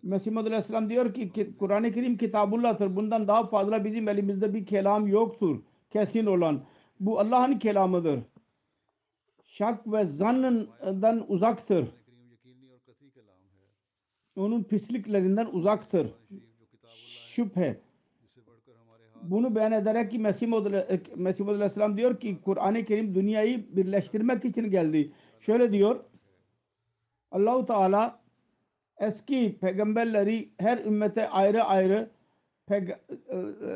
[0.03, 2.97] Mesih Madül Aleyhisselam diyor ki Kur'an-ı Kerim kitabullah'tır.
[2.97, 5.63] Bundan daha fazla bizim elimizde bir kelam yoktur.
[5.91, 6.63] Kesin olan.
[7.01, 8.21] Bu Allah'ın kelamıdır.
[9.45, 11.89] Şak ve zannından uzaktır.
[14.37, 16.11] Onun pisliklerinden uzaktır.
[17.27, 17.81] Şüphe
[19.23, 24.71] bunu beyan ederek ki Mesih e, Mesih Aleyhisselam diyor ki Kur'an-ı Kerim dünyayı birleştirmek için
[24.71, 25.13] geldi.
[25.41, 26.01] Şöyle diyor
[27.31, 28.21] Allahu Teala
[29.01, 32.11] eski peygamberleri her ümmete ayrı ayrı
[32.71, 32.87] e, e,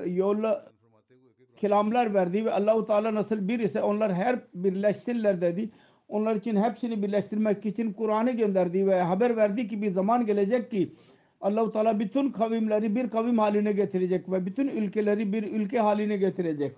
[0.07, 0.73] yolla
[1.57, 5.71] kelamlar verdi ve Allahu Teala nasıl bir ise onlar her birleşsinler dedi.
[6.09, 10.93] Onlar için hepsini birleştirmek için Kur'an'ı gönderdi ve haber verdi ki bir zaman gelecek ki
[11.47, 16.77] Allahu Teala bütün kavimleri bir kavim haline getirecek ve bütün ülkeleri bir ülke haline getirecek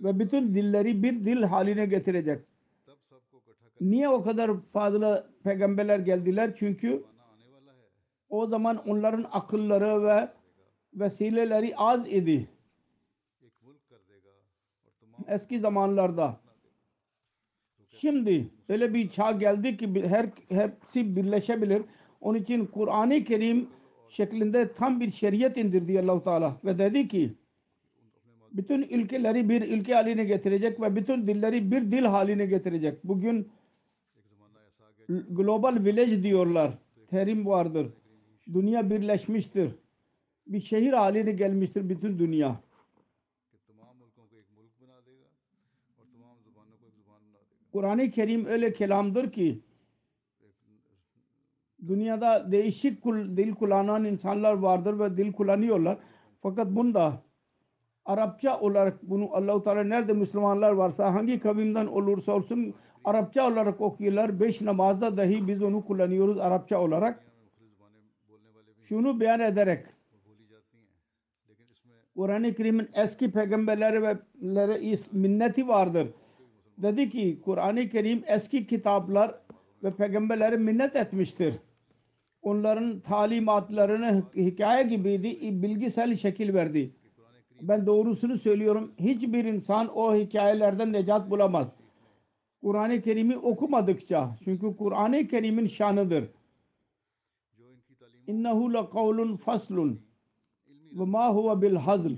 [0.00, 2.40] ve bütün dilleri bir dil haline getirecek.
[3.80, 6.54] Niye o kadar fazla peygamberler geldiler?
[6.56, 7.04] Çünkü
[8.28, 10.28] o zaman onların akılları ve
[10.94, 12.48] vesileleri az idi.
[15.28, 16.40] Eski zamanlarda.
[17.90, 21.82] Şimdi öyle bir çağ geldi ki her hepsi birleşebilir.
[22.20, 23.68] Onun için Kur'an-ı Kerim
[24.14, 27.34] şeklinde tam bir şeriat indirdi Allahu Teala ve dedi ki
[28.52, 33.04] bütün ülkeleri bir ülke haline getirecek ve bütün dilleri bir dil haline getirecek.
[33.04, 33.48] Bugün
[35.08, 36.78] global village diyorlar.
[37.10, 37.86] Terim vardır.
[38.52, 39.70] Dünya birleşmiştir.
[40.46, 42.60] Bir şehir haline gelmiştir bütün dünya.
[47.72, 49.60] Kur'an-ı Kerim öyle kelamdır ki
[51.88, 55.98] dünyada değişik kul, dil kullanan insanlar vardır ve dil kullanıyorlar.
[56.42, 57.22] Fakat bunda
[58.04, 64.40] Arapça olarak bunu Allahu Teala nerede Müslümanlar varsa hangi kavimden olursa olsun Arapça olarak okuyorlar.
[64.40, 67.24] Beş namazda dahi biz onu kullanıyoruz Arapça olarak.
[68.82, 69.86] Şunu beyan ederek
[72.16, 74.16] Kur'an-ı Kerim'in eski peygamberlere ve
[75.12, 76.08] minneti vardır.
[76.78, 79.34] Dedi ki Kur'an-ı Kerim eski kitaplar
[79.82, 81.54] ve peygamberlere minnet etmiştir
[82.44, 86.90] onların talimatlarını hikaye gibiydi, bilgisel şekil verdi.
[87.60, 88.92] Ben doğrusunu söylüyorum.
[88.98, 91.68] Hiçbir insan o hikayelerden necat bulamaz.
[92.62, 96.24] Kur'an-ı Kerim'i okumadıkça çünkü Kur'an-ı Kerim'in şanıdır.
[98.26, 100.00] İnnehu la kavlun faslun
[100.92, 102.12] ve ma huve bil hazl.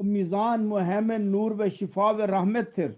[0.00, 2.92] Mizan, muhemmen, nur ve şifa ve rahmettir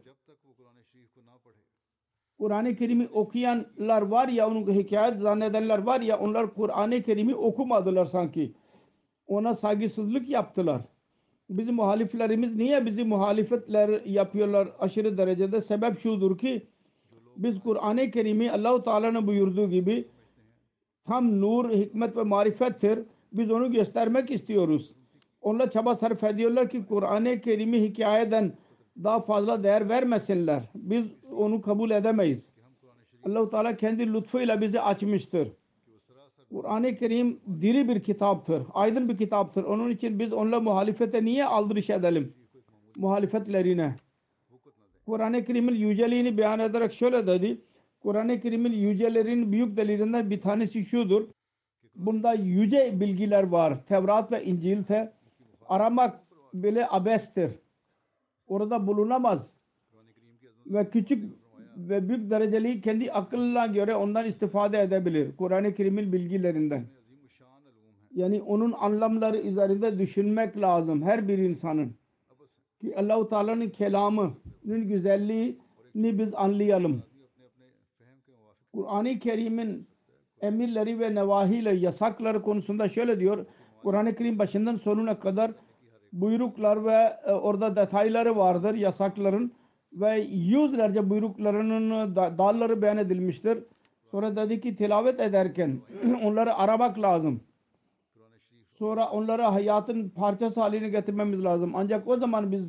[2.38, 8.52] Kur'an-ı Kerim'i okuyanlar var ya, onun hikayet zannedenler var ya, onlar Kur'an-ı Kerim'i okumadılar sanki.
[9.26, 10.80] Ona saygısızlık yaptılar.
[11.50, 15.60] Bizim muhaliflerimiz niye bizi muhalefetler yapıyorlar aşırı derecede?
[15.60, 16.66] Sebep şudur ki
[17.36, 20.08] biz Kur'an-ı Kerim'i Allahu Teala'nın buyurduğu gibi
[21.06, 22.98] tam nur, hikmet ve marifettir.
[23.32, 24.94] Biz onu göstermek istiyoruz.
[25.40, 28.52] Onlar çaba sarf ediyorlar ki Kur'an-ı Kerim'i hikayeden
[29.04, 30.62] daha fazla değer vermesinler.
[30.74, 31.06] Biz
[31.36, 32.46] onu kabul edemeyiz.
[33.26, 35.48] Allahu Teala kendi lütfuyla bizi açmıştır.
[36.50, 38.62] Kur'an-ı Kerim diri bir kitaptır.
[38.74, 39.64] Aydın bir kitaptır.
[39.64, 42.34] Onun için biz onunla muhalifete niye aldırış edelim?
[42.96, 43.96] Muhalifetlerine.
[45.06, 47.60] Kur'an-ı Kerim'in yüceliğini beyan ederek şöyle dedi.
[48.00, 51.28] Kur'an-ı Kerim'in yücelerin büyük delillerinden bir tanesi şudur.
[51.94, 53.86] Bunda yüce bilgiler var.
[53.86, 55.12] Tevrat ve İncil'de
[55.68, 56.20] aramak
[56.54, 57.50] bile abestir.
[58.46, 59.55] Orada bulunamaz
[60.66, 61.24] ve küçük
[61.76, 65.36] ve büyük dereceli kendi akıllına göre ondan istifade edebilir.
[65.36, 66.84] Kur'an-ı Kerim'in bilgilerinden.
[68.14, 71.94] Yani onun anlamları üzerinde düşünmek lazım her bir insanın.
[72.80, 75.58] Ki Allahu Teala'nın kelamının güzelliğini
[75.94, 77.02] biz anlayalım.
[78.72, 79.86] Kur'an-ı Kerim'in
[80.40, 83.46] emirleri ve nevahiyle yasakları konusunda şöyle diyor.
[83.82, 85.52] Kur'an-ı Kerim başından sonuna kadar
[86.12, 89.52] buyruklar ve e, orada detayları vardır yasakların
[89.96, 93.58] ve yüzlerce buyruklarının da, dalları beyan edilmiştir.
[94.10, 95.78] Sonra dedi ki tilavet ederken
[96.22, 97.40] onları aramak lazım.
[98.78, 101.72] Sonra onları hayatın parçası haline getirmemiz lazım.
[101.74, 102.64] Ancak o zaman biz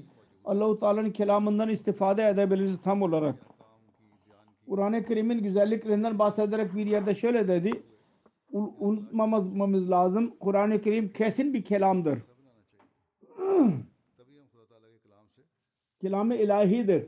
[0.45, 3.35] Allahu Teala'nın kelamından istifade edebiliriz tam olarak.
[4.69, 7.83] Kur'an-ı Kerim'in güzelliklerinden bahsederek bir yerde şöyle dedi.
[8.51, 10.33] Unutmamamız lazım.
[10.39, 12.19] Kur'an-ı Kerim kesin bir kelamdır.
[16.01, 17.05] Kelam-ı ilahidir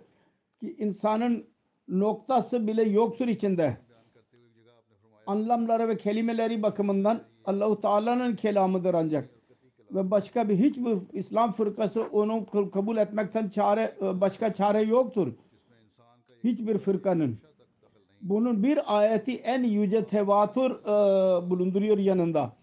[0.60, 1.46] ki insanın
[1.88, 3.78] noktası bile yoktur içinde.
[5.28, 9.30] Anlamları ve kelimeleri bakımından Allahu Teala'nın kelamıdır ancak.
[9.92, 15.34] Ve başka bir hiçbir İslam fırkası onu kabul etmekten çare e, başka çare yoktur.
[16.44, 17.38] Hiçbir fırkanın.
[18.22, 22.54] Bunun bir ayeti en yüce tevatür e, bulunduruyor yanında.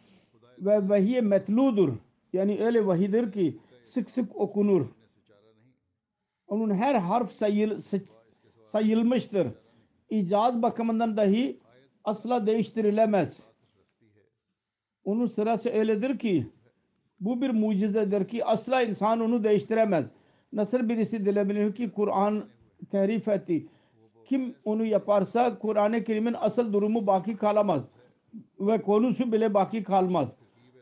[0.59, 1.93] Ve vahiy metludur.
[2.33, 4.87] Yani öyle vahidir ki sık sık okunur.
[6.49, 7.81] Onun her harf sayıl,
[8.65, 9.49] sayılmıştır.
[10.11, 11.61] İcaz bakımından dahi
[12.05, 13.41] asla değiştirilemez.
[15.05, 16.47] Onun sırası öyledir ki
[17.21, 20.11] bu bir mucizedir ki asla insan onu değiştiremez.
[20.53, 22.45] Nasıl birisi dilebilir ki Kur'an
[22.91, 23.67] tehrif etti.
[24.25, 27.85] Kim onu yaparsa Kur'an-ı Kerim'in asıl durumu baki kalamaz.
[28.61, 30.29] Ve konusu bile baki kalmaz.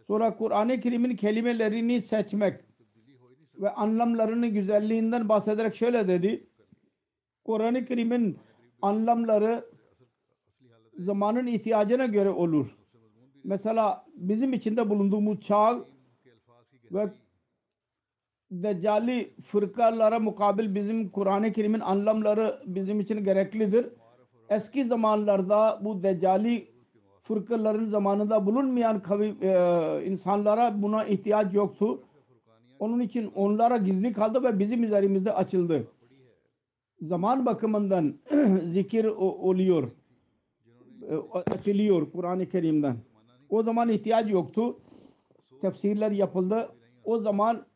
[0.06, 2.60] Sonra Kur'an-ı Kerim'in kelimelerini seçmek
[3.58, 6.46] ve anlamlarının güzelliğinden bahsederek şöyle dedi.
[7.44, 8.38] Kur'an-ı Kerim'in
[8.82, 9.64] anlamları
[10.98, 12.76] zamanın ihtiyacına göre olur.
[13.44, 15.84] Mesela bizim içinde bulunduğumuz çağ
[16.92, 17.10] ve
[18.50, 23.86] deccali fırkalara mukabil bizim Kur'an-ı Kerim'in anlamları bizim için gereklidir.
[24.48, 26.74] Eski zamanlarda bu deccali
[27.22, 29.50] fırkaların zamanında bulunmayan kavi, e,
[30.06, 32.02] insanlara buna ihtiyaç yoktu.
[32.78, 35.86] Onun için onlara gizli kaldı ve bizim üzerimizde açıldı.
[37.00, 38.14] Zaman bakımından
[38.62, 39.90] zikir oluyor.
[41.10, 41.14] E,
[41.52, 42.96] açılıyor Kur'an-ı Kerim'den.
[43.48, 44.78] O zaman ihtiyaç yoktu.
[45.60, 46.68] Tefsirler yapıldı.
[47.04, 47.66] O zaman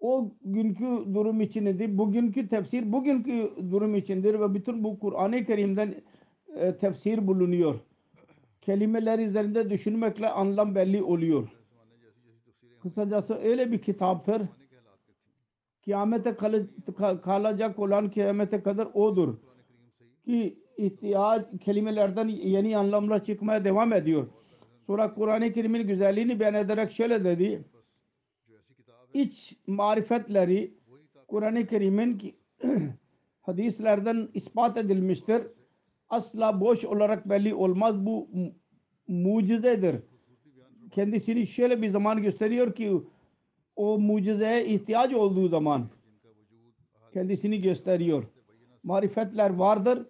[0.00, 1.98] o günkü durum için idi.
[1.98, 5.94] Bugünkü tefsir bugünkü durum içindir ve bütün bu Kur'an-ı Kerim'den
[6.56, 7.74] e, tefsir bulunuyor.
[8.62, 11.48] Kelimeler üzerinde düşünmekle anlam belli oluyor.
[12.86, 14.42] Kısacası öyle bir kitaptır.
[15.84, 16.36] Kıyamete
[17.22, 19.34] kalacak olan kıyamete kadar odur.
[20.24, 24.26] Ki ihtiyaç kelimelerden yeni anlamlar çıkmaya devam ediyor.
[24.86, 27.64] Sonra Kur'an-ı Kerim'in güzelliğini beyan ederek şöyle dedi.
[29.14, 30.74] İç marifetleri
[31.28, 32.34] Kur'an-ı Kerim'in
[33.42, 35.42] hadislerden ispat edilmiştir.
[36.08, 38.06] Asla boş olarak belli olmaz.
[38.06, 38.28] Bu
[39.08, 39.96] mucizedir
[40.96, 43.02] kendisini şöyle bir zaman gösteriyor ki
[43.76, 45.88] o mucizeye ihtiyaç olduğu zaman
[47.12, 48.24] kendisini gösteriyor.
[48.82, 50.06] Marifetler vardır.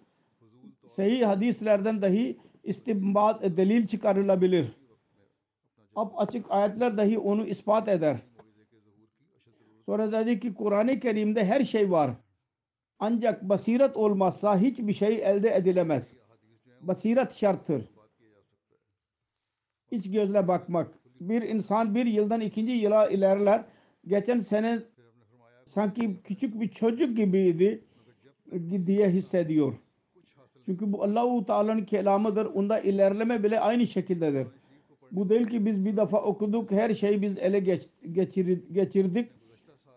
[0.89, 4.77] Sahih hadislerden dahi istinbat delil çıkarılabilir.
[5.95, 8.17] Ab açık ayetler dahi onu ispat eder.
[9.85, 12.11] Sonra dedi ki Kur'an-ı Kerim'de her şey var.
[12.99, 16.13] Ancak basiret olmazsa hiçbir şey elde edilemez.
[16.81, 17.96] Basiret şarttır.
[19.91, 20.87] İç gözle bakmak.
[21.21, 23.63] Bir insan bir yıldan ikinci yıla ilerler.
[24.07, 24.79] Geçen sene
[25.65, 27.83] sanki küçük bir çocuk gibiydi
[28.85, 29.73] diye hissediyor.
[30.65, 32.45] Çünkü bu Allahu Teala'nın kelamıdır.
[32.45, 34.47] Onda ilerleme bile aynı şekildedir.
[35.11, 39.29] Bu değil ki biz bir defa okuduk her şeyi biz ele geç, geçir, geçirdik.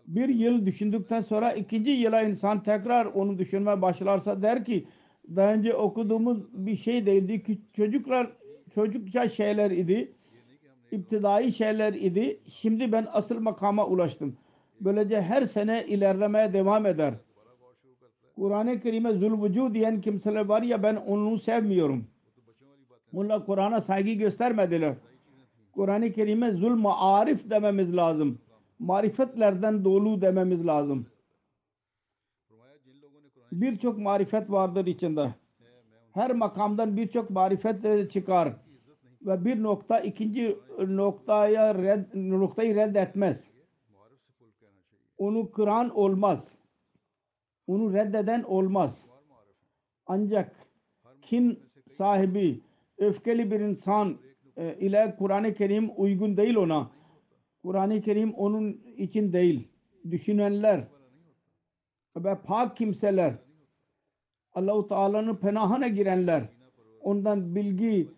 [0.07, 4.86] Bir yıl düşündükten sonra ikinci yıla insan tekrar onu düşünmeye başlarsa der ki
[5.36, 8.30] daha önce okuduğumuz bir şey değildi çocuklar
[8.74, 10.12] çocukça şeyler idi.
[10.92, 12.40] İptidai şeyler idi.
[12.48, 14.36] Şimdi ben asıl makama ulaştım.
[14.80, 17.14] Böylece her sene ilerlemeye devam eder.
[18.36, 22.06] Kur'an-ı Kerim'e zulvücu diyen kimseler var ya ben onu sevmiyorum.
[23.12, 24.94] Bunlar Kur'an'a saygı göstermediler.
[25.72, 28.38] Kur'an-ı Kerim'e zulm arif dememiz lazım.
[28.78, 31.06] Marifetlerden dolu dememiz lazım.
[33.52, 35.34] Birçok marifet vardır içinde
[36.20, 38.52] her makamdan birçok marifetle çıkar
[39.22, 43.50] ve bir nokta ikinci noktaya red, noktayı reddetmez.
[45.18, 46.52] Onu kıran olmaz.
[47.66, 49.06] Onu reddeden olmaz.
[50.06, 50.56] Ancak
[51.22, 51.58] kin
[51.88, 52.60] sahibi
[52.98, 54.18] öfkeli bir insan
[54.56, 56.90] e, ile Kur'an-ı Kerim uygun değil ona.
[57.62, 59.68] Kur'an-ı Kerim onun için değil.
[60.10, 60.84] Düşünenler
[62.16, 63.34] ve pak kimseler
[64.55, 66.42] Allahu Teala'nın penahına girenler,
[67.03, 68.09] ondan bilgi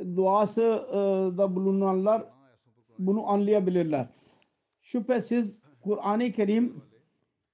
[0.00, 0.96] e, duası e,
[1.38, 2.24] da bulunanlar
[2.98, 4.06] bunu anlayabilirler.
[4.82, 6.82] Şüphesiz Kur'an-ı Kerim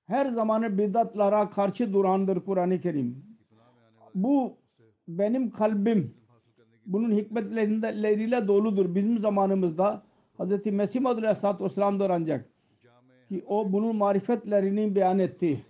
[0.06, 3.24] her zaman bidatlara karşı durandır Kur'an-ı Kerim.
[4.14, 4.56] Bu
[5.08, 6.14] benim kalbim
[6.86, 8.94] bunun hikmetleriyle doludur.
[8.94, 10.02] Bizim zamanımızda
[10.38, 10.66] Hz.
[10.66, 12.50] Mesih Madri Aleyhisselatü Vesselam'dır ancak
[13.28, 15.64] ki o bunun marifetlerini beyan etti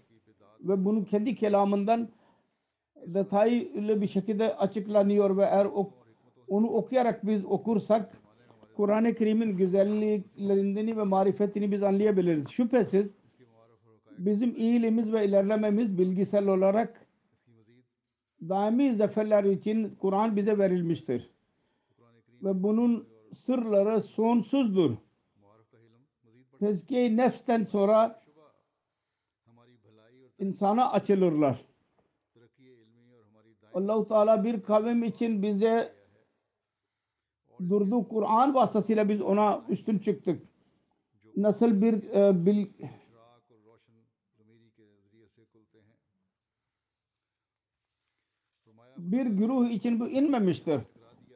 [0.61, 2.09] ve bunu kendi kelamından
[3.07, 5.93] detaylı bir şekilde açıklanıyor ve eğer ok,
[6.49, 8.21] onu okuyarak biz okursak
[8.77, 12.49] Kur'an-ı Kerim'in güzelliklerini ve marifetini biz anlayabiliriz.
[12.49, 13.11] Şüphesiz
[14.19, 17.07] bizim iyiliğimiz ve ilerlememiz bilgisel olarak
[18.49, 21.31] daimi zaferler için Kur'an bize verilmiştir.
[22.43, 23.09] Ve bunun
[23.47, 24.97] sırları sonsuzdur.
[26.59, 28.21] Tezkiye nefsten sonra
[30.39, 31.70] insana açılırlar.
[33.75, 35.93] Allahu Teala bir kavim için bize
[37.69, 38.09] durdu.
[38.09, 40.43] Kur'an vasıtasıyla biz ona üstün çıktık.
[41.37, 42.67] Nasıl bir e, bil,
[48.97, 50.81] bir güruh için bu inmemiştir.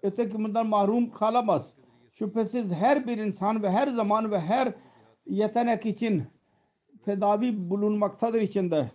[0.02, 1.74] Öteki bundan mahrum kalamaz.
[2.12, 4.74] Şüphesiz her bir insan ve her zaman ve her
[5.26, 6.22] yetenek için
[7.04, 8.90] tedavi bulunmaktadır içinde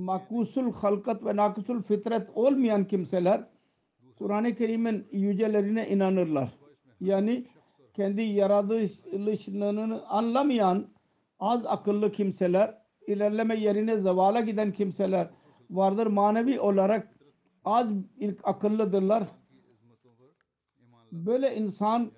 [0.00, 3.44] makusul halkat ve nakusul fitret olmayan kimseler
[4.18, 6.52] Kur'an-ı Kerim'in yücelerine inanırlar.
[7.00, 7.46] Yani
[7.94, 10.86] kendi yaratılışını anlamayan
[11.38, 12.74] az akıllı kimseler,
[13.06, 15.30] ilerleme yerine zavala giden kimseler
[15.70, 16.06] vardır.
[16.06, 17.08] Manevi olarak
[17.64, 17.88] az
[18.18, 19.22] ilk akıllıdırlar.
[21.12, 22.10] Böyle insan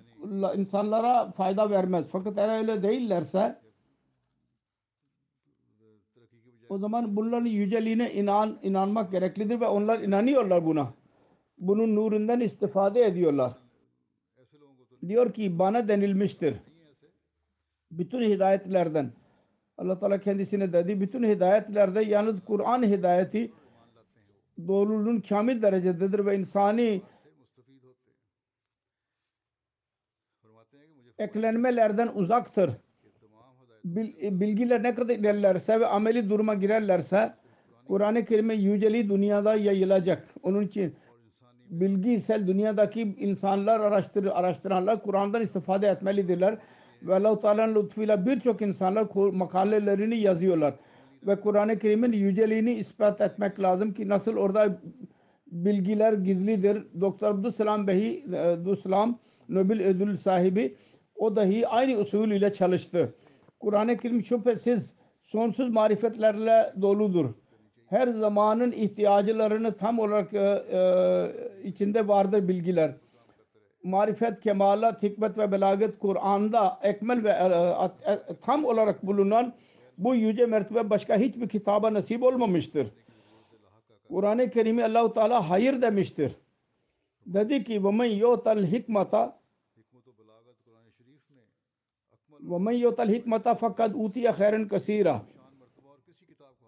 [0.55, 2.05] insanlara fayda vermez.
[2.11, 3.62] Fakat eğer öyle değillerse
[6.73, 10.93] O zaman bunların yüceliğine inan, inanmak gereklidir ve onlar inanıyorlar buna.
[11.57, 13.53] Bunun nurundan istifade ediyorlar.
[15.07, 16.55] Diyor ki bana denilmiştir.
[17.91, 19.11] Bütün hidayetlerden.
[19.77, 23.51] Allah Teala kendisine dedi bütün hidayetlerde yalnız Kur'an hidayeti
[24.67, 27.01] doğruluğun kamil derecededir ve insani
[31.17, 32.71] eklenmelerden uzaktır.
[33.85, 37.33] E, bilgiler ne kadar ilerlerse ve ameli duruma girerlerse
[37.87, 40.27] Kur'an-ı Kerim'in yüceliği dünyada yayılacak.
[40.43, 40.95] Onun için
[41.69, 46.57] bilgisel dünyadaki insanlar araştır, araştıranlar Kur'an'dan istifade etmelidirler.
[47.01, 50.73] Ve Allah-u Teala'nın lütfuyla birçok insanlar makalelerini yazıyorlar.
[51.27, 54.79] Ve Kur'an-ı Kerim'in yüceliğini ispat etmek lazım ki nasıl orada
[55.51, 56.83] bilgiler gizlidir.
[57.01, 59.19] Doktor Abdüselam Behi, e, Abdüselam
[59.49, 60.75] Nobel ödül sahibi
[61.15, 63.13] o dahi aynı usul ile çalıştı.
[63.62, 64.94] Kur'an-ı Kerim şüphesiz
[65.26, 67.34] sonsuz marifetlerle doludur.
[67.86, 72.94] Her zamanın ihtiyaclarını tam olarak e, e, içinde vardır bilgiler.
[73.84, 79.54] Marifet, kemalat, hikmet ve belagat Kur'an'da ekmel ve e, e, tam olarak bulunan
[79.98, 82.86] bu yüce mertebe başka hiçbir kitaba nasip olmamıştır.
[84.08, 86.32] Kur'an-ı Kerim'i Allah-u Teala hayır demiştir.
[87.26, 89.32] Dedi ki وَمَنْ يُوتَ الْحِكْمَةَ
[92.51, 95.17] وَمَنْ يُوتَ الْحِكْمَةَ فَقَدْ اُوْتِيَ خَيْرًا كَس۪يرًا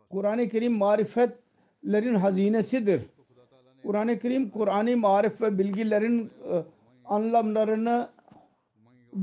[0.09, 3.01] Kur'an-ı Kerim marifetlerin hazinesidir.
[3.83, 6.63] Kur'an-ı Kerim, Kur'an-ı marif ve bilgilerin e,
[7.05, 8.09] anlamlarını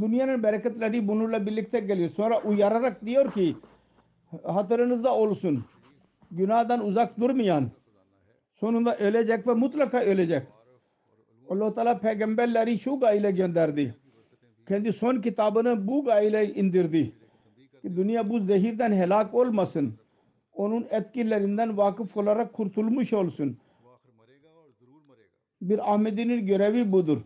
[0.01, 2.11] dünyanın bereketleri bununla birlikte geliyor.
[2.11, 3.57] Sonra uyararak diyor ki
[4.43, 5.65] hatırınızda olsun.
[6.31, 7.71] Günahdan uzak durmayan
[8.55, 10.43] sonunda ölecek ve mutlaka ölecek.
[11.51, 13.95] Allah Teala peygamberleri şu gayle gönderdi
[14.69, 17.13] kendi son kitabını bu gayle indirdi.
[17.83, 19.95] Ki dünya bu zehirden helak olmasın.
[20.53, 23.57] Onun etkilerinden vakıf olarak kurtulmuş olsun.
[25.63, 27.21] Bir Ahmedi'nin görevi budur.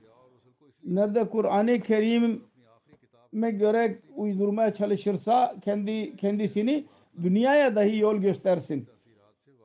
[0.84, 6.84] Nerede Kur'an-ı Kerim'e göre uydurmaya çalışırsa kendi kendisini
[7.22, 8.88] dünyaya dahi yol göstersin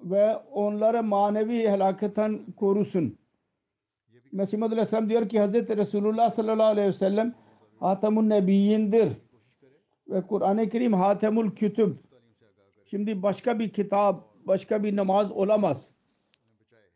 [0.03, 3.17] ve onları manevi helaketten korusun.
[4.31, 7.35] Mesih Aleyhisselam diyor ki Hazreti Resulullah sallallahu aleyhi ve sellem
[7.81, 9.13] Hatamun Nebiyyindir.
[10.09, 11.95] ve Kur'an-ı Kerim Hatemul Kütüb.
[12.85, 15.87] Şimdi başka bir kitap, başka bir namaz olamaz.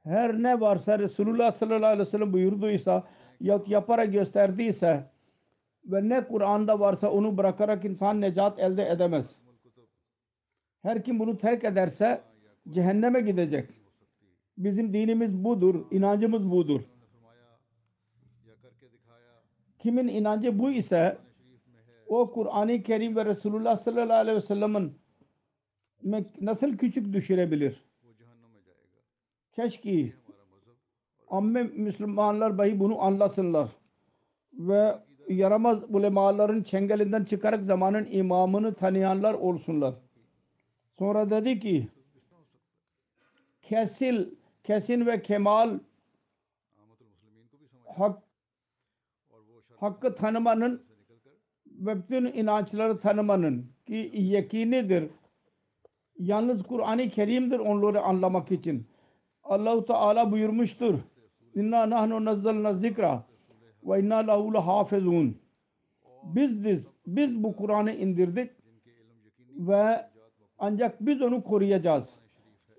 [0.04, 3.04] Her ne varsa Resulullah sallallahu aleyhi ve sellem buyurduysa
[3.42, 5.04] ya yaparak gösterdiyse
[5.86, 9.26] ve ne Kur'an'da varsa onu bırakarak insan necat elde edemez.
[10.82, 12.22] Her kim bunu terk ederse
[12.70, 13.70] cehenneme gidecek.
[14.58, 16.82] Bizim dinimiz budur, inancımız budur.
[19.86, 21.18] Kimin inancı bu ise
[22.08, 24.94] o Kur'an-ı Kerim ve Resulullah sallallahu aleyhi ve sellem'in
[26.42, 27.86] nasıl küçük düşürebilir?
[29.52, 30.14] Keşke
[31.30, 33.70] amme Müslümanlar dahi bunu anlasınlar.
[34.54, 34.96] Ve
[35.30, 39.96] yaramaz ulemaların çengelinden çıkarak zamanın imamını tanıyanlar olsunlar.
[41.00, 41.88] Sonra dedi ki
[43.62, 44.30] kesil,
[44.64, 45.80] kesin ve kemal
[47.98, 48.25] hak
[49.80, 50.82] hakkı tanımanın
[51.68, 55.10] ve bütün inançları tanımanın ki yakinidir.
[56.20, 58.88] Yalnız Kur'an-ı Kerim'dir onları anlamak için.
[59.44, 60.96] Allahu Teala buyurmuştur.
[61.56, 63.24] İnna nahnu nazzalna zikra
[63.84, 65.38] ve inna lehu hafizun.
[66.24, 68.52] Biz biz, biz bu Kur'an'ı indirdik
[69.58, 70.06] ve
[70.58, 72.10] ancak biz onu koruyacağız.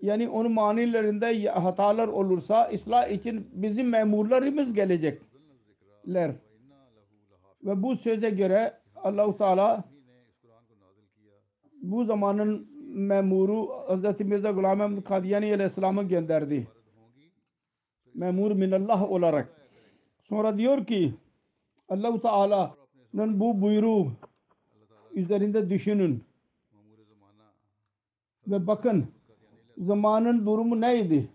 [0.03, 6.33] Yani onun manilerinde hatalar olursa ıslah için bizim memurlarımız gelecekler.
[7.67, 9.85] Ve bu söze göre Allahu Teala
[11.83, 14.21] bu zamanın memuru Hz.
[14.21, 16.69] Mirza Gulam Ahmed Kadiyani Aleyhisselam'ı gönderdi.
[18.15, 19.49] Memur minallah olarak.
[20.23, 21.15] Sonra diyor ki
[21.89, 24.13] Allahu Teala'nın bu buyruğu
[25.15, 26.25] üzerinde düşünün.
[28.47, 29.07] Ve bakın
[29.79, 31.31] zamanın durumu neydi?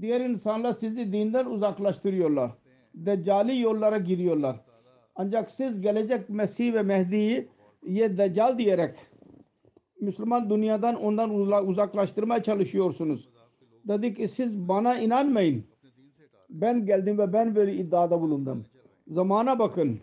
[0.00, 2.50] Diğer insanlar sizi dinden uzaklaştırıyorlar
[2.96, 4.56] deccali yollara giriyorlar.
[5.16, 7.48] Ancak siz gelecek Mesih ve Mehdi'yi
[7.86, 8.94] ye deccal diyerek
[10.00, 11.30] Müslüman dünyadan ondan
[11.66, 13.28] uzaklaştırmaya çalışıyorsunuz.
[13.84, 15.64] Dedik ki siz bana inanmayın.
[16.50, 18.64] Ben geldim ve ben böyle iddiada bulundum.
[19.08, 20.00] Zamana bakın.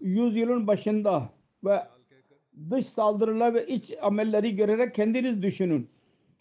[0.00, 1.28] Yüzyılın başında
[1.64, 1.82] ve
[2.70, 5.88] dış saldırılar ve iç amelleri görerek kendiniz düşünün.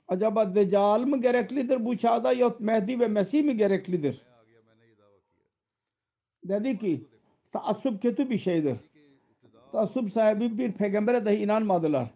[0.08, 4.27] Acaba Deccal mı gereklidir bu çağda yahut Mehdi ve Mesih mi gereklidir?
[6.44, 7.04] dedi ki
[7.52, 8.78] taassup kötü bir şeydir.
[9.72, 12.12] Taassup sahibi bir peygambere dahi inanmadılar.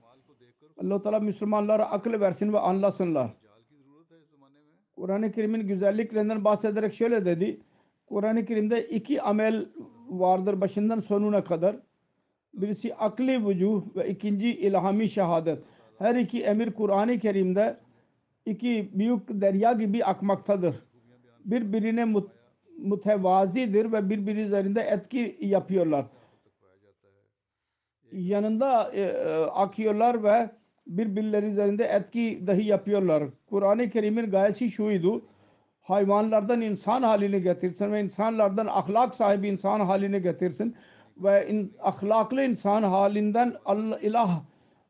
[0.78, 3.30] Allah-u Teala Müslümanlara akıl versin ve anlasınlar.
[4.96, 7.62] Kur'an-ı Kerim'in güzelliklerinden bahsederek şöyle dedi.
[8.08, 9.66] Kur'an-ı Kerim'de iki amel
[10.10, 11.76] vardır başından sonuna kadar.
[12.54, 15.60] Birisi akli vücuh ve ikinci ilhami şehadet.
[16.00, 17.78] Her iki emir Kur'an-ı Kerim'de
[18.46, 20.76] iki büyük derya gibi akmaktadır.
[21.46, 22.32] Birbirine mut
[22.82, 26.06] mutevazidir ve birbiri üzerinde etki yapıyorlar.
[28.12, 30.50] Yanında e, e, akıyorlar ve
[30.88, 33.24] birbirleri üzerinde etki dahi yapıyorlar.
[33.50, 35.22] Kur'an-ı Kerim'in gayesi şuydu.
[35.82, 40.76] Hayvanlardan insan halini getirsin ve insanlardan ahlak sahibi insan halini getirsin
[41.18, 44.42] ve in, ahlaklı insan halinden Allah, ilah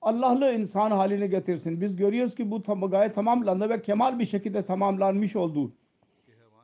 [0.01, 1.81] Allah'lı insan haline getirsin.
[1.81, 5.71] Biz görüyoruz ki bu tam, gaye tamamlandı ve kemal bir şekilde tamamlanmış oldu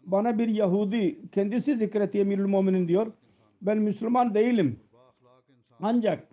[0.08, 3.12] bana bir Yahudi kendisi zikreti Emirül Muminin diyor.
[3.62, 4.80] Ben Müslüman değilim.
[5.82, 6.28] Ancak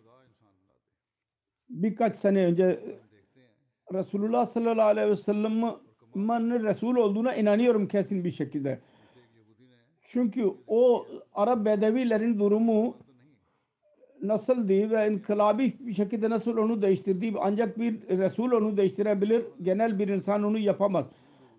[1.68, 2.80] birkaç sene önce
[3.92, 8.78] Resulullah sallallahu aleyhi ve sellem'in Resul olduğuna inanıyorum kesin bir şekilde.
[10.02, 12.96] Çünkü o Arap Bedevilerin durumu
[14.22, 20.08] nasıldı ve inkılabi bir şekilde nasıl onu değiştirdi ancak bir Resul onu değiştirebilir genel bir
[20.08, 21.06] insan onu yapamaz.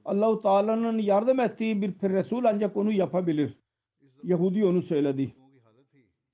[0.05, 3.57] Allahu Teala'nın yardım ettiği bir Resul ancak onu yapabilir.
[4.23, 5.33] Yahudi onu söyledi.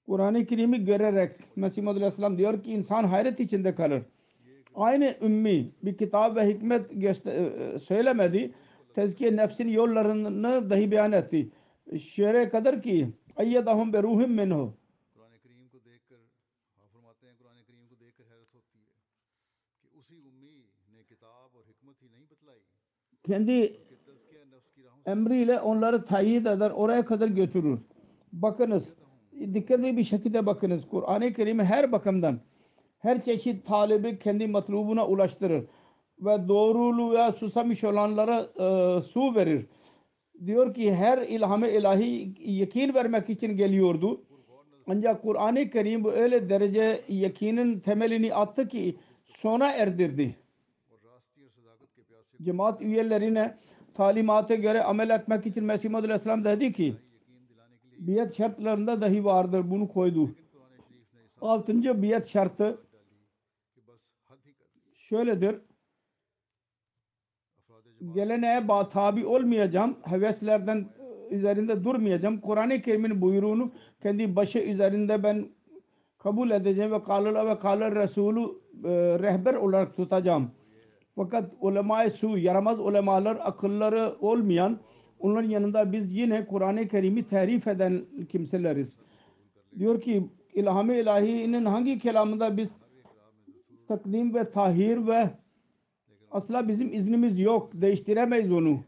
[0.05, 4.01] Kur'an-ı Kerim'i görerek Mesih Madhu Aleyhisselam diyor ki insan hayret içinde kalır.
[4.75, 8.51] Aynı ümmi bir kitap ve hikmet e, e, söylemedi.
[8.95, 11.49] Tezkiye nefsin yollarını dahi beyan etti.
[11.99, 14.73] Şöyle kadar ki ayyadahum be ruhim minhu
[23.31, 23.77] kendi
[25.05, 27.79] emriyle onları tayyid eder, oraya kadar götürür.
[28.33, 28.93] Bakınız,
[29.53, 30.81] dikkatli bir şekilde bakınız.
[30.89, 32.39] Kur'an-ı Kerim'i her bakımdan,
[32.99, 35.63] her çeşit talebi kendi matlubuna ulaştırır.
[36.19, 39.65] Ve doğruluğu susamış olanlara e, su verir.
[40.45, 44.21] Diyor ki her ilhamı ilahi yakin vermek için geliyordu.
[44.87, 50.35] Ancak Kur'an-ı Kerim bu öyle derece yakinin temelini attı ki sona erdirdi
[52.43, 53.57] cemaat üyelerine
[53.93, 56.95] talimata göre amel etmek için Mesih Madül Aleyhisselam dedi ki
[57.99, 60.29] biyet şartlarında dahi vardır bunu koydu.
[61.41, 62.77] Altıncı biyet şartı
[64.93, 65.55] şöyledir.
[68.13, 69.97] Geleneğe tabi olmayacağım.
[70.03, 72.41] Heveslerden ıı, üzerinde durmayacağım.
[72.41, 73.71] Kur'an-ı Kerim'in buyruğunu
[74.03, 75.47] kendi başı üzerinde ben
[76.17, 80.51] kabul edeceğim ve kalır ve kalır Resulü e, ıı, rehber olarak tutacağım.
[81.15, 84.79] Fakat ulema-i su, yaramaz ulemalar, akılları olmayan,
[85.19, 88.97] onların yanında biz yine Kur'an-ı Kerim'i terif eden kimseleriz.
[89.79, 92.69] Diyor ki ilham-ı ilahinin hangi kelamında biz
[93.87, 95.29] takdim ve tahir ve
[96.31, 97.69] asla bizim iznimiz yok.
[97.73, 98.79] Değiştiremeyiz onu.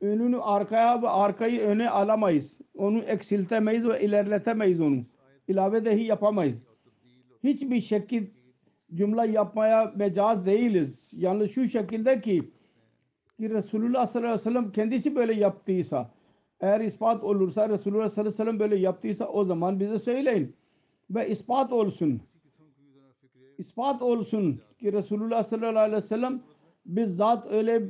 [0.00, 2.58] Önünü arkaya ve arkayı öne alamayız.
[2.74, 5.00] Onu eksiltemeyiz ve ilerletemeyiz onu.
[5.48, 6.58] İlave dahi yapamayız.
[7.44, 8.30] Hiçbir şekilde
[8.94, 11.12] cümle yapmaya mecaz değiliz.
[11.16, 12.50] Yalnız şu şekilde ki
[13.38, 16.10] ki Resulullah sallallahu aleyhi ve sellem kendisi böyle yaptıysa
[16.60, 20.56] eğer ispat olursa Resulullah sallallahu aleyhi ve sellem böyle yaptıysa o zaman bize söyleyin
[21.10, 22.20] ve ispat olsun.
[23.58, 26.40] İspat olsun ki Resulullah sallallahu aleyhi ve sellem
[26.86, 27.82] bizzat öyle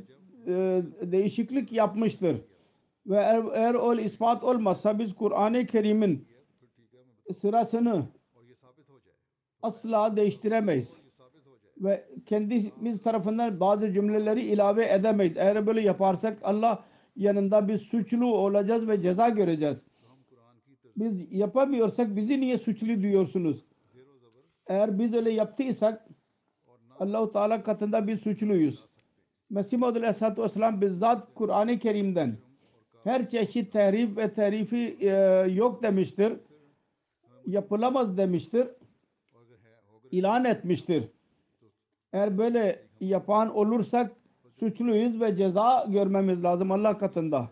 [0.47, 2.35] e, değişiklik yapmıştır.
[3.07, 6.25] Ve eğer, eğer o ispat olmazsa biz Kur'an-ı Kerim'in
[7.41, 8.05] sırasını
[9.61, 10.97] asla değiştiremeyiz.
[11.77, 15.37] Ve kendimiz tarafından bazı cümleleri ilave edemeyiz.
[15.37, 16.83] Eğer böyle yaparsak Allah
[17.15, 19.77] yanında biz suçlu olacağız ve ceza göreceğiz.
[20.97, 23.65] Biz yapamıyorsak bizi niye suçlu diyorsunuz?
[24.67, 26.07] Eğer biz öyle yaptıysak
[26.99, 28.85] Allah-u Teala katında biz suçluyuz.
[29.49, 32.37] Mesih Maud Aleyhisselatü Vesselam bizzat Kur'an-ı Kerim'den
[33.03, 35.09] her çeşit tehrif ve tehrifi e,
[35.51, 36.33] yok demiştir.
[37.45, 38.67] Yapılamaz demiştir
[40.11, 41.03] ilan etmiştir.
[42.13, 44.11] Eğer böyle yapan olursak
[44.59, 47.49] suçluyuz ve ceza görmemiz lazım Allah katında.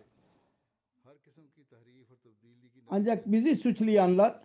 [2.90, 4.40] Ancak bizi suçlayanlar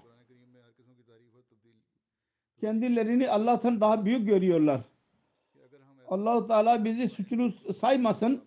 [2.60, 4.80] kendilerini Allah'tan daha büyük görüyorlar.
[6.08, 8.44] allah Teala bizi suçlu saymasın.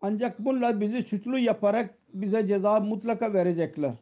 [0.00, 3.92] Ancak bunlar bizi suçlu yaparak bize ceza mutlaka verecekler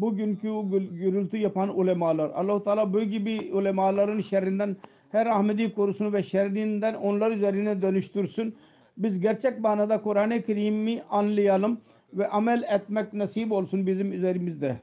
[0.00, 0.48] bugünkü
[0.92, 2.30] gürültü yapan ulemalar.
[2.30, 4.76] Allahu Teala bu gibi ulemaların şerrinden
[5.12, 8.56] her Ahmedi korusunu ve şerrinden onlar üzerine dönüştürsün.
[8.98, 11.80] Biz gerçek manada Kur'an-ı Kerim'i anlayalım
[12.12, 14.76] ve amel etmek nasip olsun bizim üzerimizde.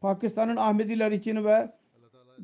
[0.00, 1.70] Pakistan'ın Ahmediler için ve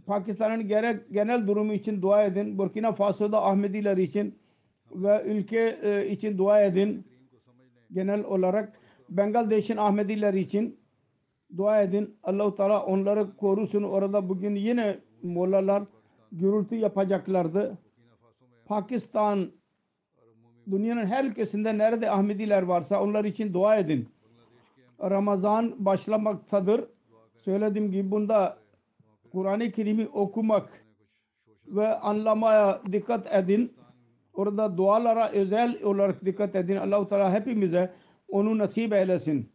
[0.07, 2.59] Pakistan'ın gerek genel durumu için dua edin.
[2.59, 4.39] Burkina Faso'da Ahmediler için
[4.93, 7.05] ve ülke e, için dua edin.
[7.93, 8.73] Genel olarak
[9.09, 10.80] Bengal Bangladeş'in Ahmediler için
[11.57, 12.17] dua edin.
[12.25, 13.83] Allahu Teala onları korusun.
[13.83, 15.83] Orada bugün yine mollalar
[16.33, 17.79] gürültü yapacaklardı.
[18.67, 19.51] Pakistan
[20.71, 24.09] dünyanın her ülkesinde nerede Ahmediler varsa onlar için dua edin.
[25.03, 26.85] Ramazan başlamaktadır.
[27.45, 28.57] Söylediğim gibi bunda
[29.33, 30.85] Kur'an-ı Kerim'i okumak
[31.67, 33.73] ve anlamaya dikkat edin.
[34.35, 36.77] Orada dualara özel olarak dikkat edin.
[36.77, 37.93] Allah-u Teala hepimize
[38.29, 39.53] onu nasip eylesin.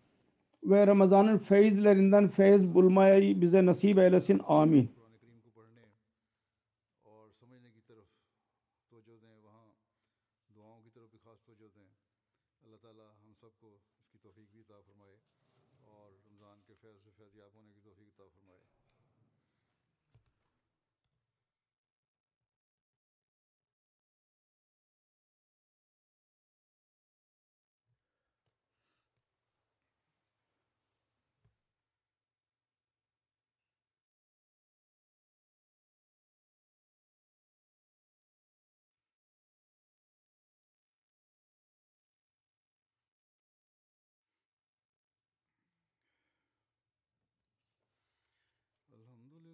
[0.66, 4.42] Ve Ramazan'ın feyizlerinden feyiz bulmayı bize nasip eylesin.
[4.48, 4.90] Amin.